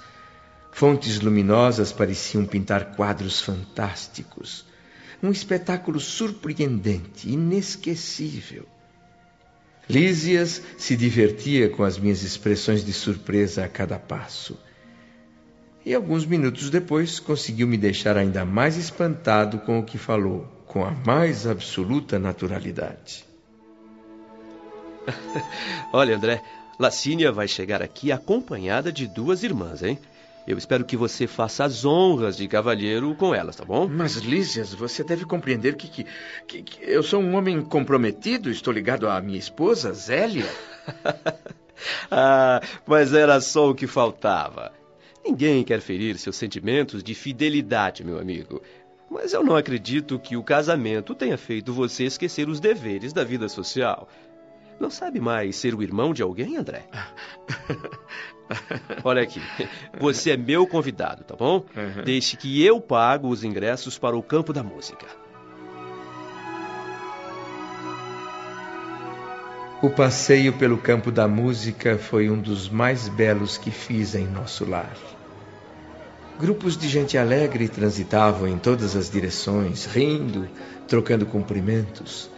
Fontes 0.71 1.19
luminosas 1.19 1.91
pareciam 1.91 2.45
pintar 2.45 2.95
quadros 2.95 3.41
fantásticos. 3.41 4.67
Um 5.23 5.31
espetáculo 5.31 5.99
surpreendente, 5.99 7.27
inesquecível. 7.27 8.67
Lísias 9.89 10.61
se 10.77 10.95
divertia 10.95 11.69
com 11.69 11.83
as 11.83 11.97
minhas 11.97 12.21
expressões 12.21 12.85
de 12.85 12.93
surpresa 12.93 13.65
a 13.65 13.67
cada 13.67 13.97
passo. 13.97 14.59
E 15.83 15.91
alguns 15.95 16.23
minutos 16.23 16.69
depois 16.69 17.19
conseguiu 17.19 17.65
me 17.65 17.77
deixar 17.77 18.15
ainda 18.15 18.45
mais 18.45 18.77
espantado 18.77 19.57
com 19.59 19.79
o 19.79 19.83
que 19.83 19.97
falou, 19.97 20.54
com 20.65 20.83
a 20.83 20.91
mais 20.91 21.47
absoluta 21.47 22.19
naturalidade. 22.19 23.25
Olha, 25.93 26.15
André, 26.15 26.41
Lacínia 26.79 27.31
vai 27.31 27.47
chegar 27.47 27.81
aqui 27.81 28.11
acompanhada 28.11 28.91
de 28.91 29.07
duas 29.07 29.43
irmãs, 29.43 29.83
hein? 29.83 29.99
Eu 30.47 30.59
espero 30.59 30.85
que 30.85 30.95
você 30.95 31.25
faça 31.25 31.63
as 31.63 31.83
honras 31.85 32.37
de 32.37 32.47
cavalheiro 32.47 33.15
com 33.15 33.33
elas, 33.33 33.55
tá 33.55 33.65
bom? 33.65 33.87
Mas, 33.87 34.17
Lísias, 34.17 34.73
você 34.75 35.03
deve 35.03 35.25
compreender 35.25 35.75
que, 35.75 35.87
que, 35.87 36.05
que, 36.47 36.61
que 36.61 36.83
eu 36.83 37.01
sou 37.01 37.19
um 37.19 37.35
homem 37.35 37.63
comprometido, 37.63 38.51
estou 38.51 38.71
ligado 38.71 39.09
à 39.09 39.19
minha 39.21 39.39
esposa, 39.39 39.91
Zélia. 39.91 40.47
ah, 42.11 42.61
mas 42.85 43.11
era 43.11 43.41
só 43.41 43.71
o 43.71 43.75
que 43.75 43.87
faltava. 43.87 44.71
Ninguém 45.25 45.63
quer 45.63 45.81
ferir 45.81 46.19
seus 46.19 46.35
sentimentos 46.35 47.03
de 47.03 47.15
fidelidade, 47.15 48.03
meu 48.03 48.19
amigo. 48.19 48.61
Mas 49.09 49.33
eu 49.33 49.43
não 49.43 49.55
acredito 49.55 50.19
que 50.19 50.35
o 50.35 50.43
casamento 50.43 51.13
tenha 51.13 51.37
feito 51.37 51.73
você 51.73 52.05
esquecer 52.05 52.49
os 52.49 52.59
deveres 52.59 53.13
da 53.13 53.23
vida 53.23 53.47
social. 53.47 54.07
Não 54.79 54.89
sabe 54.89 55.19
mais 55.19 55.55
ser 55.55 55.73
o 55.73 55.81
irmão 55.81 56.13
de 56.13 56.21
alguém, 56.21 56.57
André? 56.57 56.85
Olha 59.03 59.23
aqui, 59.23 59.41
você 59.99 60.31
é 60.31 60.37
meu 60.37 60.67
convidado, 60.67 61.23
tá 61.23 61.35
bom? 61.35 61.65
Uhum. 61.75 62.03
Deixe 62.03 62.35
que 62.35 62.63
eu 62.63 62.79
pago 62.81 63.29
os 63.29 63.43
ingressos 63.43 63.97
para 63.97 64.17
o 64.17 64.21
campo 64.21 64.51
da 64.51 64.61
música. 64.61 65.07
O 69.81 69.89
passeio 69.89 70.53
pelo 70.53 70.77
campo 70.77 71.11
da 71.11 71.27
música 71.27 71.97
foi 71.97 72.29
um 72.29 72.39
dos 72.39 72.69
mais 72.69 73.07
belos 73.07 73.57
que 73.57 73.71
fiz 73.71 74.15
em 74.15 74.25
nosso 74.25 74.65
lar. 74.65 74.95
Grupos 76.37 76.75
de 76.75 76.89
gente 76.89 77.17
alegre 77.17 77.69
transitavam 77.69 78.45
em 78.45 78.57
todas 78.57 78.93
as 78.93 79.09
direções, 79.09 79.85
rindo, 79.85 80.49
trocando 80.85 81.25
cumprimentos. 81.25 82.29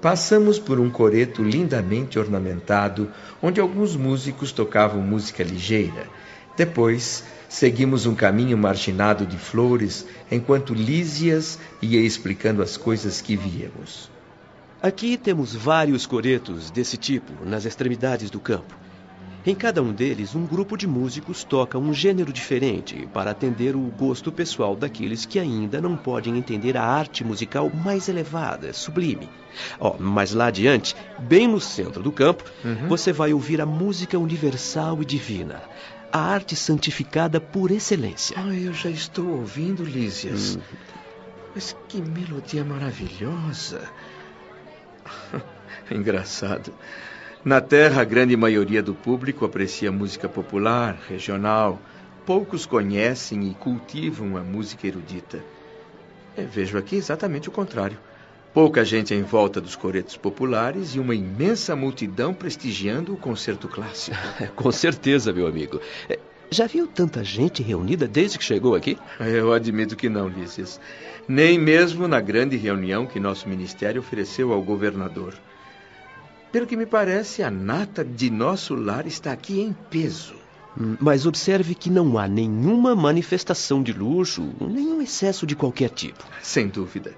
Passamos 0.00 0.58
por 0.58 0.80
um 0.80 0.88
coreto 0.88 1.42
lindamente 1.42 2.18
ornamentado, 2.18 3.12
onde 3.42 3.60
alguns 3.60 3.94
músicos 3.96 4.50
tocavam 4.50 5.02
música 5.02 5.44
ligeira. 5.44 6.08
Depois, 6.56 7.22
seguimos 7.50 8.06
um 8.06 8.14
caminho 8.14 8.56
marginado 8.56 9.26
de 9.26 9.36
flores, 9.36 10.06
enquanto 10.30 10.72
Lísias 10.72 11.58
ia 11.82 12.00
explicando 12.00 12.62
as 12.62 12.78
coisas 12.78 13.20
que 13.20 13.36
víamos. 13.36 14.10
Aqui 14.82 15.18
temos 15.18 15.54
vários 15.54 16.06
coretos 16.06 16.70
desse 16.70 16.96
tipo 16.96 17.44
nas 17.44 17.66
extremidades 17.66 18.30
do 18.30 18.40
campo. 18.40 18.74
Em 19.44 19.56
cada 19.56 19.82
um 19.82 19.92
deles, 19.92 20.36
um 20.36 20.46
grupo 20.46 20.76
de 20.76 20.86
músicos 20.86 21.42
toca 21.42 21.76
um 21.76 21.92
gênero 21.92 22.32
diferente 22.32 23.08
para 23.12 23.32
atender 23.32 23.74
o 23.74 23.80
gosto 23.80 24.30
pessoal 24.30 24.76
daqueles 24.76 25.26
que 25.26 25.36
ainda 25.36 25.80
não 25.80 25.96
podem 25.96 26.38
entender 26.38 26.76
a 26.76 26.84
arte 26.84 27.24
musical 27.24 27.68
mais 27.68 28.08
elevada, 28.08 28.72
sublime. 28.72 29.28
Oh, 29.80 29.94
mas 29.98 30.32
lá 30.32 30.46
adiante, 30.46 30.94
bem 31.18 31.48
no 31.48 31.60
centro 31.60 32.04
do 32.04 32.12
campo, 32.12 32.44
uhum. 32.64 32.86
você 32.86 33.12
vai 33.12 33.32
ouvir 33.32 33.60
a 33.60 33.66
música 33.66 34.16
universal 34.16 35.02
e 35.02 35.04
divina. 35.04 35.60
A 36.12 36.20
arte 36.20 36.54
santificada 36.54 37.40
por 37.40 37.72
excelência. 37.72 38.36
Ah, 38.38 38.54
eu 38.54 38.72
já 38.72 38.90
estou 38.90 39.26
ouvindo, 39.26 39.82
Lísias. 39.82 40.54
Hum. 40.54 40.60
Mas 41.52 41.76
que 41.88 42.00
melodia 42.00 42.64
maravilhosa. 42.64 43.90
Engraçado. 45.90 46.72
Na 47.44 47.60
Terra, 47.60 48.02
a 48.02 48.04
grande 48.04 48.36
maioria 48.36 48.80
do 48.80 48.94
público 48.94 49.44
aprecia 49.44 49.90
música 49.90 50.28
popular, 50.28 50.96
regional. 51.08 51.82
Poucos 52.24 52.64
conhecem 52.64 53.50
e 53.50 53.54
cultivam 53.54 54.36
a 54.36 54.42
música 54.42 54.86
erudita. 54.86 55.44
Eu 56.36 56.46
vejo 56.46 56.78
aqui 56.78 56.94
exatamente 56.94 57.48
o 57.48 57.52
contrário. 57.52 57.98
Pouca 58.54 58.84
gente 58.84 59.12
em 59.12 59.24
volta 59.24 59.60
dos 59.60 59.74
coretos 59.74 60.16
populares 60.16 60.94
e 60.94 61.00
uma 61.00 61.16
imensa 61.16 61.74
multidão 61.74 62.32
prestigiando 62.32 63.12
o 63.12 63.16
concerto 63.16 63.66
clássico. 63.66 64.16
Com 64.54 64.70
certeza, 64.70 65.32
meu 65.32 65.48
amigo. 65.48 65.80
É, 66.08 66.20
já 66.48 66.68
viu 66.68 66.86
tanta 66.86 67.24
gente 67.24 67.60
reunida 67.60 68.06
desde 68.06 68.38
que 68.38 68.44
chegou 68.44 68.76
aqui? 68.76 68.96
Eu 69.18 69.52
admito 69.52 69.96
que 69.96 70.08
não, 70.08 70.28
Lícias. 70.28 70.80
Nem 71.26 71.58
mesmo 71.58 72.06
na 72.06 72.20
grande 72.20 72.56
reunião 72.56 73.04
que 73.04 73.18
nosso 73.18 73.48
ministério 73.48 74.00
ofereceu 74.00 74.52
ao 74.52 74.62
governador. 74.62 75.34
Pelo 76.52 76.66
que 76.66 76.76
me 76.76 76.84
parece, 76.84 77.42
a 77.42 77.50
nata 77.50 78.04
de 78.04 78.28
nosso 78.28 78.74
lar 78.74 79.06
está 79.06 79.32
aqui 79.32 79.58
em 79.58 79.72
peso. 79.72 80.34
Hum, 80.78 80.98
mas 81.00 81.24
observe 81.24 81.74
que 81.74 81.88
não 81.88 82.18
há 82.18 82.28
nenhuma 82.28 82.94
manifestação 82.94 83.82
de 83.82 83.90
luxo, 83.90 84.54
nenhum 84.60 85.00
excesso 85.00 85.46
de 85.46 85.56
qualquer 85.56 85.88
tipo. 85.88 86.22
Sem 86.42 86.68
dúvida. 86.68 87.14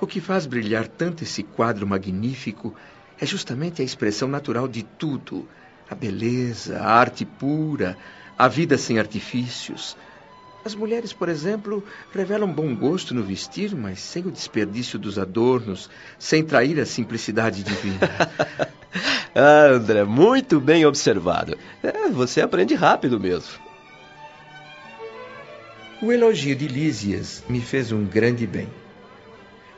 O 0.00 0.06
que 0.06 0.20
faz 0.20 0.46
brilhar 0.46 0.88
tanto 0.88 1.22
esse 1.22 1.44
quadro 1.44 1.86
magnífico 1.86 2.74
é 3.20 3.24
justamente 3.24 3.80
a 3.80 3.84
expressão 3.84 4.26
natural 4.26 4.66
de 4.66 4.82
tudo: 4.82 5.48
a 5.88 5.94
beleza, 5.94 6.80
a 6.80 6.92
arte 6.92 7.24
pura, 7.24 7.96
a 8.36 8.48
vida 8.48 8.76
sem 8.76 8.98
artifícios, 8.98 9.96
as 10.64 10.74
mulheres, 10.74 11.12
por 11.12 11.28
exemplo, 11.28 11.84
revelam 12.12 12.50
bom 12.50 12.74
gosto 12.74 13.14
no 13.14 13.22
vestir, 13.22 13.74
mas 13.76 14.00
sem 14.00 14.26
o 14.26 14.30
desperdício 14.30 14.98
dos 14.98 15.18
adornos, 15.18 15.90
sem 16.18 16.42
trair 16.42 16.80
a 16.80 16.86
simplicidade 16.86 17.62
divina. 17.62 18.08
ah, 19.34 19.66
André, 19.72 20.04
muito 20.04 20.58
bem 20.58 20.86
observado. 20.86 21.58
É, 21.82 22.08
você 22.08 22.40
aprende 22.40 22.74
rápido 22.74 23.20
mesmo. 23.20 23.52
O 26.00 26.10
elogio 26.10 26.56
de 26.56 26.66
Lísias 26.66 27.44
me 27.48 27.60
fez 27.60 27.92
um 27.92 28.04
grande 28.04 28.46
bem. 28.46 28.68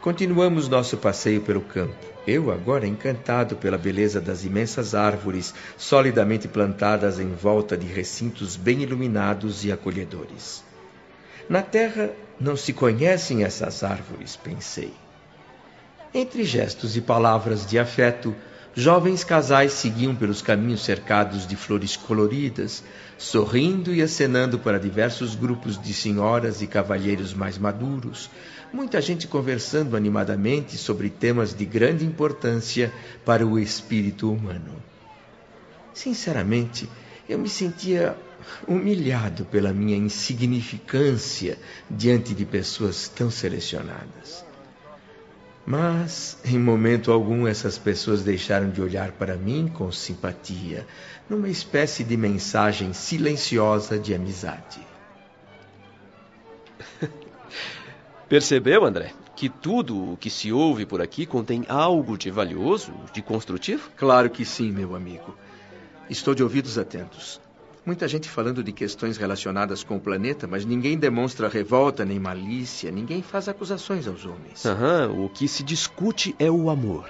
Continuamos 0.01 0.69
nosso 0.69 0.97
passeio 0.97 1.41
pelo 1.41 1.63
campo. 1.63 1.97
Eu, 2.25 2.53
agora 2.53 2.87
encantado 2.87 3.57
pela 3.57 3.77
beleza 3.77 4.21
das 4.21 4.45
imensas 4.45 4.95
árvores 4.95 5.53
solidamente 5.77 6.47
plantadas 6.47 7.19
em 7.19 7.33
volta 7.33 7.77
de 7.77 7.87
recintos 7.87 8.57
bem 8.57 8.83
iluminados 8.83 9.65
e 9.65 9.73
acolhedores. 9.73 10.65
Na 11.49 11.63
terra 11.63 12.11
não 12.41 12.57
se 12.57 12.73
conhecem 12.73 13.45
essas 13.45 13.85
árvores, 13.85 14.37
pensei. 14.37 14.93
Entre 16.13 16.45
gestos 16.45 16.97
e 16.97 17.01
palavras 17.01 17.65
de 17.65 17.79
afeto, 17.79 18.35
jovens 18.75 19.23
casais 19.23 19.73
seguiam 19.73 20.15
pelos 20.15 20.43
caminhos 20.43 20.85
cercados 20.85 21.47
de 21.47 21.55
flores 21.55 21.97
coloridas, 21.97 22.83
sorrindo 23.17 23.95
e 23.95 24.03
acenando 24.03 24.59
para 24.59 24.79
diversos 24.79 25.35
grupos 25.35 25.81
de 25.81 25.95
senhoras 25.95 26.63
e 26.63 26.67
cavalheiros 26.67 27.33
mais 27.33 27.57
maduros, 27.57 28.29
muita 28.73 29.01
gente 29.01 29.29
conversando 29.29 29.97
animadamente 29.97 30.77
sobre 30.77 31.09
temas 31.09 31.55
de 31.55 31.65
grande 31.65 32.05
importância 32.05 32.93
para 33.25 33.47
o 33.47 33.59
espírito 33.59 34.33
humano. 34.33 34.83
Sinceramente, 35.95 36.89
eu 37.29 37.39
me 37.39 37.49
sentia 37.49 38.17
humilhado 38.67 39.45
pela 39.45 39.73
minha 39.73 39.97
insignificância 39.97 41.59
diante 41.91 42.35
de 42.35 42.45
pessoas 42.45 43.09
tão 43.09 43.31
selecionadas. 43.31 44.45
Mas, 45.67 46.39
em 46.45 46.59
momento 46.59 47.11
algum, 47.11 47.47
essas 47.47 47.77
pessoas 47.77 48.23
deixaram 48.23 48.71
de 48.71 48.81
olhar 48.81 49.11
para 49.13 49.37
mim 49.37 49.67
com 49.67 49.91
simpatia, 49.91 50.87
numa 51.29 51.49
espécie 51.49 52.05
de 52.05 52.17
mensagem 52.17 52.93
silenciosa 52.93 53.99
de 53.99 54.15
amizade. 54.15 54.81
Percebeu, 58.29 58.85
André, 58.85 59.13
que 59.35 59.49
tudo 59.49 60.13
o 60.13 60.17
que 60.17 60.31
se 60.31 60.53
ouve 60.53 60.87
por 60.87 61.03
aqui 61.03 61.27
contém 61.27 61.65
algo 61.69 62.17
de 62.17 62.31
valioso, 62.31 62.93
de 63.13 63.21
construtivo? 63.21 63.91
Claro 63.97 64.31
que 64.31 64.45
sim, 64.45 64.71
meu 64.71 64.95
amigo. 64.95 65.37
Estou 66.09 66.33
de 66.33 66.45
ouvidos 66.45 66.79
atentos. 66.79 67.41
Muita 67.87 68.09
gente 68.09 68.29
falando 68.29 68.65
de 68.65 68.73
questões 68.73 69.17
relacionadas 69.17 69.85
com 69.85 69.97
o 69.97 70.01
planeta, 70.01 70.49
mas 70.49 70.65
ninguém 70.65 70.99
demonstra 70.99 71.49
revolta 71.49 72.05
nem 72.05 72.19
malícia, 72.19 72.91
ninguém 72.91 73.23
faz 73.23 73.49
acusações 73.49 74.09
aos 74.09 74.27
homens. 74.27 74.65
Uhum, 74.65 75.25
o 75.25 75.29
que 75.29 75.47
se 75.47 75.63
discute 75.63 76.35
é 76.37 76.51
o 76.51 76.69
amor. 76.69 77.09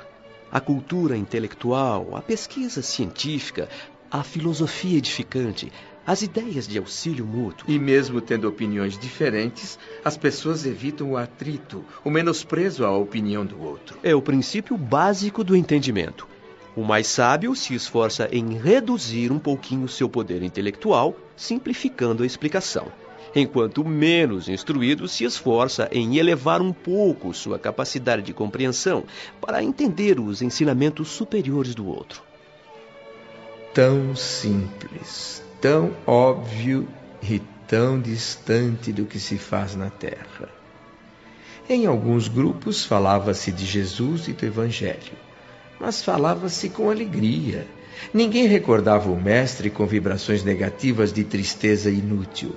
A 0.52 0.60
cultura 0.60 1.16
intelectual, 1.16 2.14
a 2.14 2.20
pesquisa 2.20 2.82
científica, 2.82 3.70
a 4.10 4.22
filosofia 4.22 4.98
edificante, 4.98 5.72
as 6.06 6.20
ideias 6.20 6.68
de 6.68 6.76
auxílio 6.76 7.24
mútuo. 7.24 7.70
E 7.70 7.78
mesmo 7.78 8.20
tendo 8.20 8.46
opiniões 8.46 8.98
diferentes, 8.98 9.78
as 10.04 10.18
pessoas 10.18 10.66
evitam 10.66 11.12
o 11.12 11.16
atrito, 11.16 11.86
o 12.04 12.10
menosprezo 12.10 12.84
à 12.84 12.94
opinião 12.94 13.46
do 13.46 13.58
outro. 13.62 13.98
É 14.02 14.14
o 14.14 14.20
princípio 14.20 14.76
básico 14.76 15.42
do 15.42 15.56
entendimento. 15.56 16.28
O 16.76 16.84
mais 16.84 17.06
sábio 17.06 17.56
se 17.56 17.74
esforça 17.74 18.28
em 18.30 18.58
reduzir 18.58 19.32
um 19.32 19.38
pouquinho 19.38 19.88
seu 19.88 20.10
poder 20.10 20.42
intelectual, 20.42 21.16
simplificando 21.34 22.22
a 22.22 22.26
explicação, 22.26 22.92
enquanto 23.34 23.80
o 23.80 23.88
menos 23.88 24.46
instruído 24.46 25.08
se 25.08 25.24
esforça 25.24 25.88
em 25.90 26.18
elevar 26.18 26.60
um 26.60 26.74
pouco 26.74 27.32
sua 27.32 27.58
capacidade 27.58 28.20
de 28.20 28.34
compreensão 28.34 29.04
para 29.40 29.62
entender 29.62 30.20
os 30.20 30.42
ensinamentos 30.42 31.08
superiores 31.08 31.74
do 31.74 31.88
outro. 31.88 32.22
Tão 33.72 34.14
simples, 34.14 35.42
tão 35.62 35.96
óbvio 36.06 36.86
e 37.22 37.40
tão 37.66 37.98
distante 37.98 38.92
do 38.92 39.06
que 39.06 39.18
se 39.18 39.38
faz 39.38 39.74
na 39.74 39.88
Terra. 39.88 40.50
Em 41.70 41.86
alguns 41.86 42.28
grupos 42.28 42.84
falava-se 42.84 43.50
de 43.50 43.64
Jesus 43.64 44.28
e 44.28 44.34
do 44.34 44.44
Evangelho 44.44 45.25
mas 45.80 46.02
falava-se 46.02 46.68
com 46.68 46.90
alegria. 46.90 47.66
Ninguém 48.12 48.46
recordava 48.46 49.10
o 49.10 49.20
Mestre 49.20 49.70
com 49.70 49.86
vibrações 49.86 50.44
negativas 50.44 51.12
de 51.12 51.24
tristeza 51.24 51.90
inútil. 51.90 52.54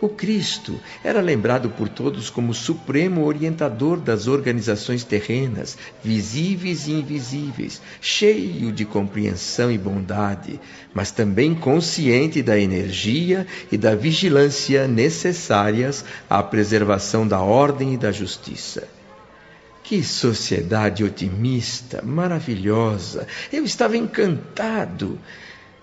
O 0.00 0.08
Cristo 0.08 0.80
era 1.04 1.20
lembrado 1.20 1.68
por 1.68 1.86
todos 1.86 2.30
como 2.30 2.54
supremo 2.54 3.22
orientador 3.22 3.98
das 3.98 4.26
organizações 4.26 5.04
terrenas, 5.04 5.76
visíveis 6.02 6.88
e 6.88 6.92
invisíveis, 6.92 7.82
cheio 8.00 8.72
de 8.72 8.86
compreensão 8.86 9.70
e 9.70 9.76
bondade, 9.76 10.58
mas 10.94 11.10
também 11.10 11.54
consciente 11.54 12.42
da 12.42 12.58
energia 12.58 13.46
e 13.70 13.76
da 13.76 13.94
vigilância 13.94 14.88
necessárias 14.88 16.02
à 16.30 16.42
preservação 16.42 17.28
da 17.28 17.40
ordem 17.40 17.92
e 17.92 17.98
da 17.98 18.10
justiça. 18.10 18.99
Que 19.90 20.04
sociedade 20.04 21.02
otimista, 21.02 22.00
maravilhosa! 22.00 23.26
Eu 23.52 23.64
estava 23.64 23.96
encantado. 23.96 25.18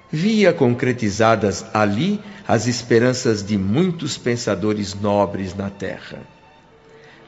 Via 0.09 0.53
concretizadas 0.53 1.65
ali 1.73 2.21
as 2.47 2.67
esperanças 2.67 3.45
de 3.45 3.57
muitos 3.57 4.17
pensadores 4.17 4.95
nobres 4.95 5.53
na 5.53 5.69
terra. 5.69 6.21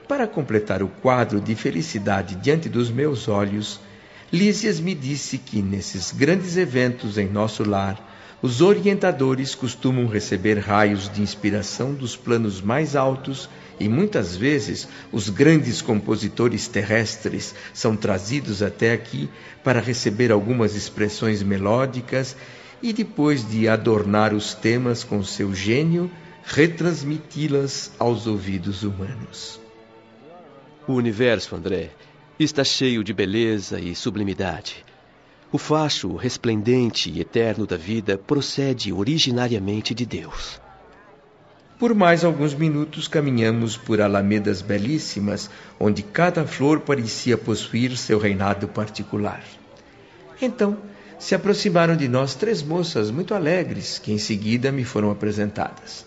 Para 0.08 0.26
completar 0.26 0.82
o 0.82 0.88
quadro 0.88 1.42
de 1.42 1.54
felicidade 1.54 2.36
diante 2.36 2.70
dos 2.70 2.90
meus 2.90 3.28
olhos, 3.28 3.82
Lísias 4.32 4.80
me 4.80 4.96
disse 4.96 5.38
que 5.38 5.62
nesses 5.62 6.14
grandes 6.14 6.56
eventos 6.56 7.18
em 7.18 7.28
nosso 7.28 7.70
lar, 7.70 8.00
os 8.42 8.62
orientadores 8.62 9.54
costumam 9.54 10.08
receber 10.08 10.58
raios 10.58 11.10
de 11.10 11.22
inspiração 11.22 11.94
dos 11.94 12.16
planos 12.16 12.62
mais 12.62 12.96
altos 12.96 13.50
e 13.80 13.88
muitas 13.88 14.36
vezes 14.36 14.88
os 15.12 15.30
grandes 15.30 15.82
compositores 15.82 16.68
terrestres 16.68 17.56
são 17.74 17.96
trazidos 17.96 18.62
até 18.62 18.92
aqui 18.92 19.30
para 19.64 19.80
receber 19.80 20.32
algumas 20.32 20.76
expressões 20.76 21.42
melódicas 21.42 22.36
e 22.82 22.92
depois 22.92 23.48
de 23.48 23.68
adornar 23.68 24.34
os 24.34 24.54
temas 24.54 25.04
com 25.04 25.24
seu 25.24 25.54
gênio, 25.54 26.12
retransmiti-las 26.44 27.92
aos 28.00 28.28
ouvidos 28.28 28.84
humanos. 28.84 29.60
O 30.88 30.94
universo, 30.94 31.56
André, 31.56 31.92
está 32.40 32.64
cheio 32.64 33.04
de 33.04 33.14
beleza 33.14 33.80
e 33.80 33.94
sublimidade. 33.94 34.86
O 35.52 35.58
facho 35.58 36.16
resplendente 36.16 37.10
e 37.10 37.20
eterno 37.20 37.66
da 37.66 37.76
vida 37.76 38.18
procede 38.18 38.94
originariamente 38.94 39.94
de 39.94 40.06
Deus. 40.06 40.62
Por 41.80 41.96
mais 41.96 42.26
alguns 42.26 42.54
minutos 42.54 43.08
caminhamos 43.08 43.78
por 43.78 44.02
alamedas 44.02 44.62
belíssimas, 44.62 45.50
onde 45.80 46.04
cada 46.04 46.46
flor 46.46 46.82
parecia 46.82 47.38
possuir 47.38 47.96
seu 47.96 48.20
reinado 48.20 48.68
particular. 48.68 49.42
Então, 50.42 50.78
se 51.18 51.34
aproximaram 51.34 51.96
de 51.96 52.10
nós 52.10 52.36
três 52.36 52.62
moças 52.62 53.10
muito 53.10 53.34
alegres, 53.34 53.98
que 53.98 54.12
em 54.12 54.18
seguida 54.18 54.74
me 54.74 54.84
foram 54.84 55.10
apresentadas. 55.10 56.06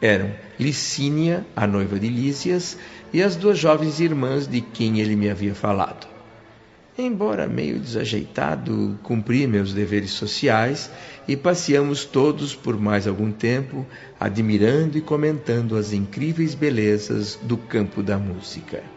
Eram 0.00 0.32
Licínia, 0.58 1.46
a 1.54 1.68
noiva 1.68 2.00
de 2.00 2.08
Lísias, 2.08 2.76
e 3.12 3.22
as 3.22 3.36
duas 3.36 3.56
jovens 3.56 4.00
irmãs 4.00 4.48
de 4.48 4.60
quem 4.60 4.98
ele 4.98 5.14
me 5.14 5.30
havia 5.30 5.54
falado. 5.54 6.08
Embora 6.98 7.46
meio 7.46 7.78
desajeitado, 7.78 8.98
cumpri 9.04 9.46
meus 9.46 9.72
deveres 9.72 10.10
sociais 10.10 10.90
e 11.28 11.36
passeamos 11.36 12.04
todos 12.04 12.54
por 12.54 12.78
mais 12.78 13.06
algum 13.06 13.32
tempo, 13.32 13.86
admirando 14.18 14.96
e 14.96 15.00
comentando 15.00 15.76
as 15.76 15.92
incríveis 15.92 16.54
belezas 16.54 17.38
do 17.42 17.56
campo 17.56 18.02
da 18.02 18.18
música. 18.18 18.95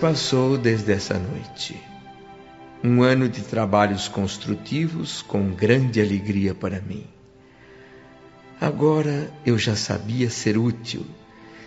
Passou 0.00 0.56
desde 0.56 0.92
essa 0.92 1.18
noite. 1.18 1.78
Um 2.82 3.02
ano 3.02 3.28
de 3.28 3.42
trabalhos 3.42 4.08
construtivos 4.08 5.20
com 5.20 5.52
grande 5.52 6.00
alegria 6.00 6.54
para 6.54 6.80
mim. 6.80 7.04
Agora 8.58 9.30
eu 9.44 9.58
já 9.58 9.76
sabia 9.76 10.30
ser 10.30 10.56
útil, 10.56 11.04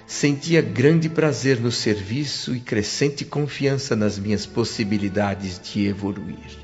sentia 0.08 0.64
grande 0.64 1.10
prazer 1.10 1.60
no 1.60 1.72
serviço 1.72 2.56
e 2.56 2.60
crescente 2.60 3.24
confiança 3.24 3.96
nas 3.96 4.18
minhas 4.18 4.48
possibilidades 4.48 5.60
de 5.60 5.86
evoluir. 5.86 6.58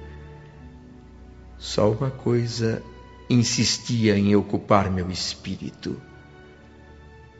Só 1.60 1.91
uma 1.91 2.10
coisa 2.10 2.82
insistia 3.29 4.17
em 4.17 4.36
ocupar 4.36 4.89
meu 4.89 5.12
espírito: 5.12 6.01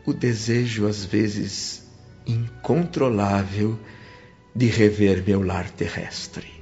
o 0.06 0.14
desejo, 0.14 0.86
às 0.86 1.04
vezes, 1.04 1.84
incontrolável 2.28 3.80
de 4.56 4.68
rever 4.68 5.24
meu 5.26 5.42
lar 5.44 5.70
terrestre. 5.72 6.59